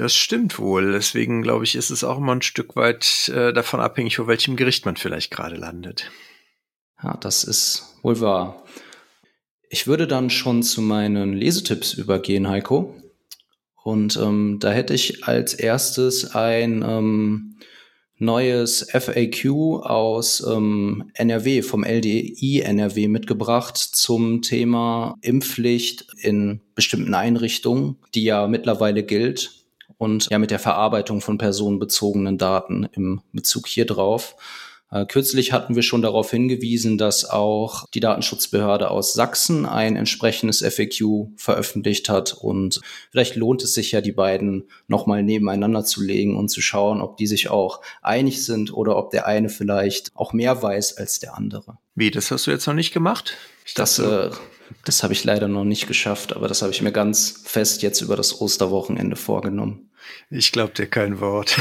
Das 0.00 0.16
stimmt 0.16 0.58
wohl. 0.58 0.92
Deswegen 0.92 1.42
glaube 1.42 1.64
ich, 1.64 1.74
ist 1.74 1.90
es 1.90 2.04
auch 2.04 2.16
immer 2.16 2.34
ein 2.34 2.40
Stück 2.40 2.74
weit 2.74 3.30
äh, 3.34 3.52
davon 3.52 3.80
abhängig, 3.80 4.16
vor 4.16 4.28
welchem 4.28 4.56
Gericht 4.56 4.86
man 4.86 4.96
vielleicht 4.96 5.30
gerade 5.30 5.56
landet. 5.56 6.10
Ja, 7.02 7.18
das 7.18 7.44
ist 7.44 7.98
wohl 8.00 8.18
wahr. 8.18 8.64
Ich 9.68 9.86
würde 9.86 10.06
dann 10.06 10.30
schon 10.30 10.62
zu 10.62 10.80
meinen 10.80 11.34
Lesetipps 11.34 11.92
übergehen, 11.92 12.48
Heiko. 12.48 12.96
Und 13.84 14.16
ähm, 14.16 14.56
da 14.58 14.72
hätte 14.72 14.94
ich 14.94 15.24
als 15.24 15.52
erstes 15.52 16.34
ein 16.34 16.82
ähm, 16.82 17.58
neues 18.16 18.86
FAQ 18.90 19.82
aus 19.82 20.42
ähm, 20.50 21.10
NRW, 21.12 21.60
vom 21.60 21.84
LDI 21.84 22.62
NRW 22.64 23.06
mitgebracht 23.08 23.76
zum 23.76 24.40
Thema 24.40 25.18
Impfpflicht 25.20 26.06
in 26.22 26.62
bestimmten 26.74 27.12
Einrichtungen, 27.12 27.96
die 28.14 28.24
ja 28.24 28.46
mittlerweile 28.48 29.02
gilt 29.02 29.59
und 29.98 30.28
ja 30.30 30.38
mit 30.38 30.50
der 30.50 30.58
Verarbeitung 30.58 31.20
von 31.20 31.38
personenbezogenen 31.38 32.38
Daten 32.38 32.88
im 32.92 33.20
Bezug 33.32 33.66
hier 33.66 33.86
drauf. 33.86 34.36
Äh, 34.92 35.06
kürzlich 35.06 35.52
hatten 35.52 35.76
wir 35.76 35.82
schon 35.82 36.02
darauf 36.02 36.30
hingewiesen, 36.30 36.98
dass 36.98 37.24
auch 37.24 37.86
die 37.94 38.00
Datenschutzbehörde 38.00 38.90
aus 38.90 39.12
Sachsen 39.12 39.64
ein 39.64 39.94
entsprechendes 39.94 40.62
FAQ 40.62 41.28
veröffentlicht 41.36 42.08
hat 42.08 42.32
und 42.32 42.80
vielleicht 43.10 43.36
lohnt 43.36 43.62
es 43.62 43.74
sich 43.74 43.92
ja, 43.92 44.00
die 44.00 44.12
beiden 44.12 44.68
nochmal 44.88 45.22
nebeneinander 45.22 45.84
zu 45.84 46.02
legen 46.02 46.36
und 46.36 46.48
zu 46.48 46.60
schauen, 46.60 47.00
ob 47.00 47.16
die 47.16 47.28
sich 47.28 47.50
auch 47.50 47.82
einig 48.02 48.44
sind 48.44 48.72
oder 48.72 48.96
ob 48.96 49.10
der 49.10 49.26
eine 49.26 49.48
vielleicht 49.48 50.10
auch 50.14 50.32
mehr 50.32 50.60
weiß 50.60 50.96
als 50.96 51.20
der 51.20 51.36
andere. 51.36 51.78
Wie, 51.94 52.10
das 52.10 52.30
hast 52.30 52.46
du 52.46 52.50
jetzt 52.50 52.66
noch 52.66 52.74
nicht 52.74 52.92
gemacht? 52.92 53.36
Ich 53.70 53.74
das, 53.74 54.00
äh, 54.00 54.30
das 54.84 55.04
habe 55.04 55.12
ich 55.12 55.22
leider 55.22 55.46
noch 55.46 55.62
nicht 55.62 55.86
geschafft, 55.86 56.34
aber 56.34 56.48
das 56.48 56.60
habe 56.60 56.72
ich 56.72 56.82
mir 56.82 56.90
ganz 56.90 57.40
fest 57.44 57.82
jetzt 57.82 58.00
über 58.00 58.16
das 58.16 58.40
Osterwochenende 58.40 59.14
vorgenommen. 59.14 59.92
Ich 60.28 60.50
glaube 60.50 60.72
dir 60.72 60.88
kein 60.88 61.20
Wort. 61.20 61.56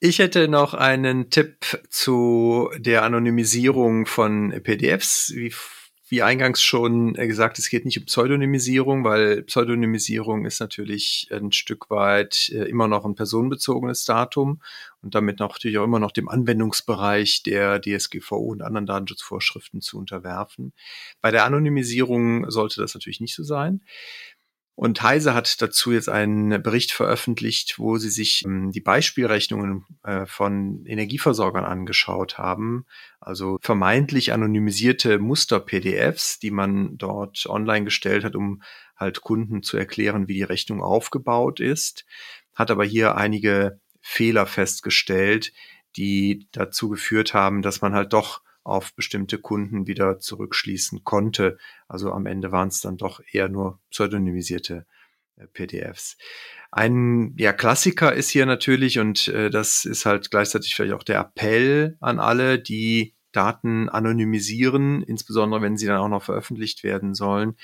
ich 0.00 0.18
hätte 0.18 0.48
noch 0.48 0.74
einen 0.74 1.30
Tipp 1.30 1.80
zu 1.88 2.68
der 2.78 3.04
Anonymisierung 3.04 4.06
von 4.06 4.52
PDFs. 4.60 5.32
Wie 5.36 5.54
wie 6.08 6.22
eingangs 6.22 6.62
schon 6.62 7.14
gesagt, 7.14 7.58
es 7.58 7.68
geht 7.68 7.84
nicht 7.84 7.98
um 7.98 8.06
Pseudonymisierung, 8.06 9.04
weil 9.04 9.42
Pseudonymisierung 9.42 10.46
ist 10.46 10.60
natürlich 10.60 11.28
ein 11.30 11.52
Stück 11.52 11.90
weit 11.90 12.50
äh, 12.50 12.64
immer 12.64 12.88
noch 12.88 13.04
ein 13.04 13.14
personenbezogenes 13.14 14.04
Datum 14.04 14.62
und 15.02 15.14
damit 15.14 15.38
natürlich 15.38 15.78
auch 15.78 15.84
immer 15.84 15.98
noch 15.98 16.12
dem 16.12 16.28
Anwendungsbereich 16.28 17.42
der 17.42 17.80
DSGVO 17.80 18.36
und 18.38 18.62
anderen 18.62 18.86
Datenschutzvorschriften 18.86 19.80
zu 19.80 19.98
unterwerfen. 19.98 20.72
Bei 21.20 21.30
der 21.30 21.44
Anonymisierung 21.44 22.50
sollte 22.50 22.80
das 22.80 22.94
natürlich 22.94 23.20
nicht 23.20 23.34
so 23.34 23.42
sein. 23.42 23.82
Und 24.78 25.02
Heise 25.02 25.34
hat 25.34 25.60
dazu 25.60 25.90
jetzt 25.90 26.08
einen 26.08 26.62
Bericht 26.62 26.92
veröffentlicht, 26.92 27.80
wo 27.80 27.98
sie 27.98 28.10
sich 28.10 28.44
ähm, 28.44 28.70
die 28.70 28.80
Beispielrechnungen 28.80 29.84
äh, 30.04 30.24
von 30.24 30.86
Energieversorgern 30.86 31.64
angeschaut 31.64 32.38
haben. 32.38 32.86
Also 33.18 33.58
vermeintlich 33.60 34.32
anonymisierte 34.32 35.18
Muster-PDFs, 35.18 36.38
die 36.38 36.52
man 36.52 36.96
dort 36.96 37.44
online 37.46 37.86
gestellt 37.86 38.22
hat, 38.22 38.36
um 38.36 38.62
halt 38.94 39.20
Kunden 39.20 39.64
zu 39.64 39.76
erklären, 39.76 40.28
wie 40.28 40.34
die 40.34 40.44
Rechnung 40.44 40.80
aufgebaut 40.80 41.58
ist. 41.58 42.06
Hat 42.54 42.70
aber 42.70 42.84
hier 42.84 43.16
einige 43.16 43.80
Fehler 44.00 44.46
festgestellt, 44.46 45.52
die 45.96 46.46
dazu 46.52 46.88
geführt 46.88 47.34
haben, 47.34 47.62
dass 47.62 47.80
man 47.80 47.94
halt 47.94 48.12
doch 48.12 48.42
auf 48.64 48.94
bestimmte 48.94 49.38
Kunden 49.38 49.86
wieder 49.86 50.18
zurückschließen 50.20 51.04
konnte. 51.04 51.58
Also 51.88 52.12
am 52.12 52.26
Ende 52.26 52.52
waren 52.52 52.68
es 52.68 52.80
dann 52.80 52.96
doch 52.96 53.20
eher 53.32 53.48
nur 53.48 53.78
pseudonymisierte 53.90 54.86
äh, 55.36 55.46
PDFs. 55.46 56.16
Ein 56.70 57.34
ja, 57.38 57.52
Klassiker 57.52 58.12
ist 58.12 58.28
hier 58.28 58.44
natürlich, 58.44 58.98
und 58.98 59.28
äh, 59.28 59.50
das 59.50 59.84
ist 59.84 60.04
halt 60.04 60.30
gleichzeitig 60.30 60.74
vielleicht 60.74 60.94
auch 60.94 61.02
der 61.02 61.20
Appell 61.20 61.96
an 62.00 62.18
alle, 62.18 62.58
die 62.58 63.14
Daten 63.32 63.88
anonymisieren, 63.88 65.02
insbesondere 65.02 65.62
wenn 65.62 65.76
sie 65.76 65.86
dann 65.86 65.98
auch 65.98 66.08
noch 66.08 66.22
veröffentlicht 66.22 66.82
werden 66.82 67.14
sollen, 67.14 67.56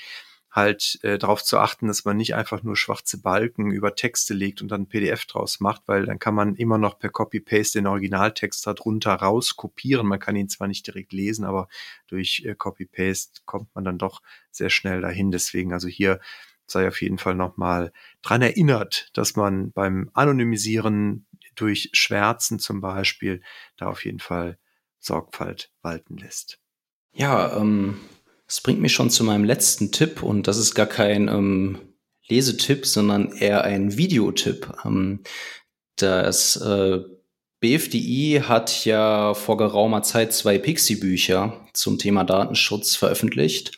halt 0.55 0.99
äh, 1.03 1.17
darauf 1.17 1.43
zu 1.43 1.59
achten, 1.59 1.87
dass 1.87 2.05
man 2.05 2.15
nicht 2.15 2.33
einfach 2.33 2.63
nur 2.63 2.77
schwarze 2.77 3.21
Balken 3.21 3.71
über 3.71 3.93
Texte 3.93 4.33
legt 4.33 4.61
und 4.61 4.69
dann 4.69 4.87
PDF 4.87 5.25
draus 5.25 5.59
macht, 5.59 5.83
weil 5.87 6.05
dann 6.05 6.17
kann 6.17 6.33
man 6.33 6.55
immer 6.55 6.77
noch 6.77 6.97
per 6.97 7.09
Copy-Paste 7.09 7.79
den 7.79 7.87
Originaltext 7.87 8.65
darunter 8.65 9.13
raus 9.13 9.57
kopieren. 9.57 10.07
Man 10.07 10.19
kann 10.19 10.37
ihn 10.37 10.47
zwar 10.47 10.67
nicht 10.67 10.87
direkt 10.87 11.11
lesen, 11.11 11.43
aber 11.43 11.67
durch 12.07 12.43
äh, 12.45 12.55
Copy-Paste 12.55 13.41
kommt 13.45 13.75
man 13.75 13.83
dann 13.83 13.97
doch 13.97 14.21
sehr 14.49 14.69
schnell 14.69 15.01
dahin. 15.01 15.29
Deswegen 15.29 15.73
also 15.73 15.89
hier 15.89 16.21
sei 16.67 16.87
auf 16.87 17.01
jeden 17.01 17.17
Fall 17.17 17.35
nochmal 17.35 17.91
dran 18.21 18.41
erinnert, 18.41 19.09
dass 19.13 19.35
man 19.35 19.71
beim 19.71 20.09
Anonymisieren 20.13 21.27
durch 21.55 21.89
Schwärzen 21.91 22.59
zum 22.59 22.79
Beispiel 22.79 23.41
da 23.75 23.87
auf 23.87 24.05
jeden 24.05 24.19
Fall 24.19 24.57
Sorgfalt 24.99 25.71
walten 25.81 26.17
lässt. 26.17 26.59
Ja, 27.13 27.57
ähm, 27.57 27.99
das 28.47 28.61
bringt 28.61 28.81
mich 28.81 28.93
schon 28.93 29.09
zu 29.09 29.23
meinem 29.23 29.43
letzten 29.43 29.91
Tipp 29.91 30.21
und 30.21 30.47
das 30.47 30.57
ist 30.57 30.75
gar 30.75 30.85
kein 30.85 31.27
ähm, 31.27 31.79
Lesetipp, 32.27 32.85
sondern 32.85 33.31
eher 33.31 33.63
ein 33.63 33.97
Videotipp. 33.97 34.71
Ähm, 34.85 35.21
das 35.95 36.55
äh, 36.57 36.99
BFDI 37.59 38.43
hat 38.43 38.85
ja 38.85 39.33
vor 39.33 39.57
geraumer 39.57 40.03
Zeit 40.03 40.33
zwei 40.33 40.57
Pixie-Bücher 40.57 41.65
zum 41.73 41.97
Thema 41.97 42.23
Datenschutz 42.23 42.95
veröffentlicht. 42.95 43.77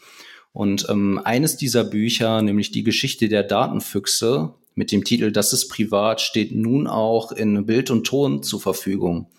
Und 0.51 0.87
ähm, 0.89 1.21
eines 1.23 1.55
dieser 1.57 1.83
Bücher, 1.83 2.41
nämlich 2.41 2.71
die 2.71 2.83
Geschichte 2.83 3.29
der 3.29 3.43
Datenfüchse 3.43 4.55
mit 4.75 4.91
dem 4.91 5.03
Titel 5.03 5.31
Das 5.31 5.53
ist 5.53 5.69
privat, 5.69 6.19
steht 6.19 6.53
nun 6.53 6.87
auch 6.87 7.31
in 7.31 7.65
Bild 7.65 7.91
und 7.91 8.05
Ton 8.05 8.43
zur 8.43 8.59
Verfügung. 8.59 9.29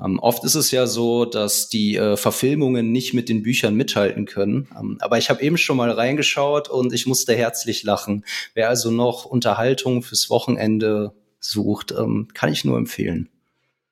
Ähm, 0.00 0.18
oft 0.20 0.44
ist 0.44 0.54
es 0.54 0.70
ja 0.70 0.86
so, 0.86 1.24
dass 1.24 1.68
die 1.68 1.96
äh, 1.96 2.16
Verfilmungen 2.16 2.92
nicht 2.92 3.14
mit 3.14 3.28
den 3.28 3.42
Büchern 3.42 3.74
mithalten 3.74 4.26
können. 4.26 4.68
Ähm, 4.78 4.98
aber 5.00 5.18
ich 5.18 5.30
habe 5.30 5.42
eben 5.42 5.58
schon 5.58 5.76
mal 5.76 5.90
reingeschaut 5.90 6.68
und 6.68 6.92
ich 6.92 7.06
musste 7.06 7.34
herzlich 7.34 7.82
lachen. 7.82 8.24
Wer 8.54 8.68
also 8.68 8.90
noch 8.90 9.24
Unterhaltung 9.24 10.02
fürs 10.02 10.30
Wochenende 10.30 11.12
sucht, 11.40 11.92
ähm, 11.92 12.28
kann 12.34 12.52
ich 12.52 12.64
nur 12.64 12.76
empfehlen. 12.76 13.28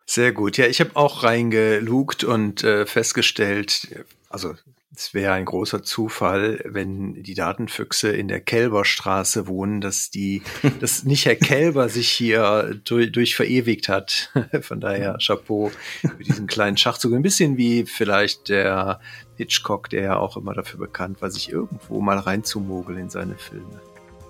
Sehr 0.06 0.32
gut. 0.32 0.56
Ja, 0.56 0.66
ich 0.66 0.80
habe 0.80 0.94
auch 0.94 1.24
reingelugt 1.24 2.22
und 2.22 2.62
äh, 2.62 2.86
festgestellt, 2.86 4.04
also 4.28 4.54
es 4.96 5.12
wäre 5.12 5.35
ein 5.35 5.44
großer 5.44 5.82
Zufall, 5.82 6.61
wenn 6.64 7.22
die 7.22 7.35
Datenfüchse 7.35 8.09
in 8.09 8.28
der 8.28 8.40
Kälberstraße 8.40 9.46
wohnen, 9.46 9.80
dass 9.80 10.11
die, 10.11 10.42
dass 10.80 11.04
nicht 11.04 11.26
Herr 11.26 11.37
Kälber 11.37 11.88
sich 11.88 12.09
hier 12.09 12.80
durch, 12.85 13.12
durch 13.12 13.37
verewigt 13.37 13.88
hat. 13.88 14.32
Von 14.62 14.80
daher 14.80 15.18
Chapeau 15.24 15.70
für 16.00 16.24
diesen 16.24 16.46
kleinen 16.46 16.78
Schachzug. 16.78 17.12
Ein 17.12 17.22
bisschen 17.22 17.59
wie 17.59 17.85
vielleicht 17.85 18.48
der 18.48 19.00
Hitchcock, 19.37 19.90
der 19.90 20.02
ja 20.02 20.16
auch 20.16 20.37
immer 20.37 20.54
dafür 20.54 20.80
bekannt 20.80 21.20
war, 21.20 21.30
sich 21.30 21.50
irgendwo 21.50 22.00
mal 22.00 22.18
reinzumogeln 22.18 22.98
in 22.98 23.11
seine 23.11 23.37
Filme. 23.37 23.80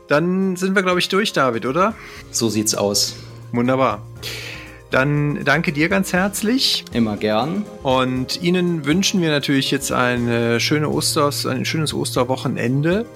Dann 0.08 0.56
sind 0.56 0.74
wir, 0.74 0.82
glaube 0.82 0.98
ich, 0.98 1.08
durch, 1.08 1.32
David, 1.32 1.66
oder? 1.66 1.94
So 2.30 2.48
sieht's 2.48 2.74
aus. 2.74 3.16
Wunderbar. 3.52 4.04
Dann 4.90 5.44
danke 5.44 5.72
dir 5.72 5.88
ganz 5.88 6.12
herzlich. 6.12 6.84
Immer 6.92 7.16
gern. 7.16 7.64
Und 7.82 8.42
Ihnen 8.42 8.84
wünschen 8.84 9.20
wir 9.20 9.30
natürlich 9.30 9.70
jetzt 9.70 9.90
eine 9.90 10.60
schöne 10.60 10.88
Osters, 10.88 11.44
ein 11.46 11.64
schönes 11.64 11.92
Osterwochenende. 11.92 13.06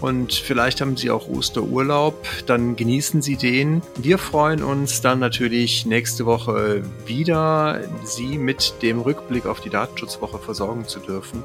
Und 0.00 0.32
vielleicht 0.32 0.80
haben 0.80 0.96
Sie 0.96 1.10
auch 1.10 1.28
Osterurlaub. 1.28 2.26
Dann 2.46 2.76
genießen 2.76 3.20
Sie 3.20 3.36
den. 3.36 3.82
Wir 3.96 4.16
freuen 4.18 4.62
uns 4.62 5.00
dann 5.00 5.18
natürlich 5.18 5.84
nächste 5.86 6.24
Woche 6.24 6.82
wieder, 7.04 7.80
Sie 8.04 8.38
mit 8.38 8.74
dem 8.82 9.00
Rückblick 9.00 9.46
auf 9.46 9.60
die 9.60 9.70
Datenschutzwoche 9.70 10.38
versorgen 10.38 10.86
zu 10.86 11.00
dürfen. 11.00 11.42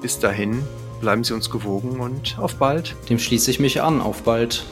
Bis 0.00 0.18
dahin 0.18 0.62
bleiben 1.00 1.22
Sie 1.22 1.34
uns 1.34 1.50
gewogen 1.50 2.00
und 2.00 2.38
auf 2.38 2.56
bald. 2.56 2.96
Dem 3.08 3.18
schließe 3.18 3.50
ich 3.50 3.60
mich 3.60 3.82
an. 3.82 4.00
Auf 4.00 4.22
bald. 4.22 4.64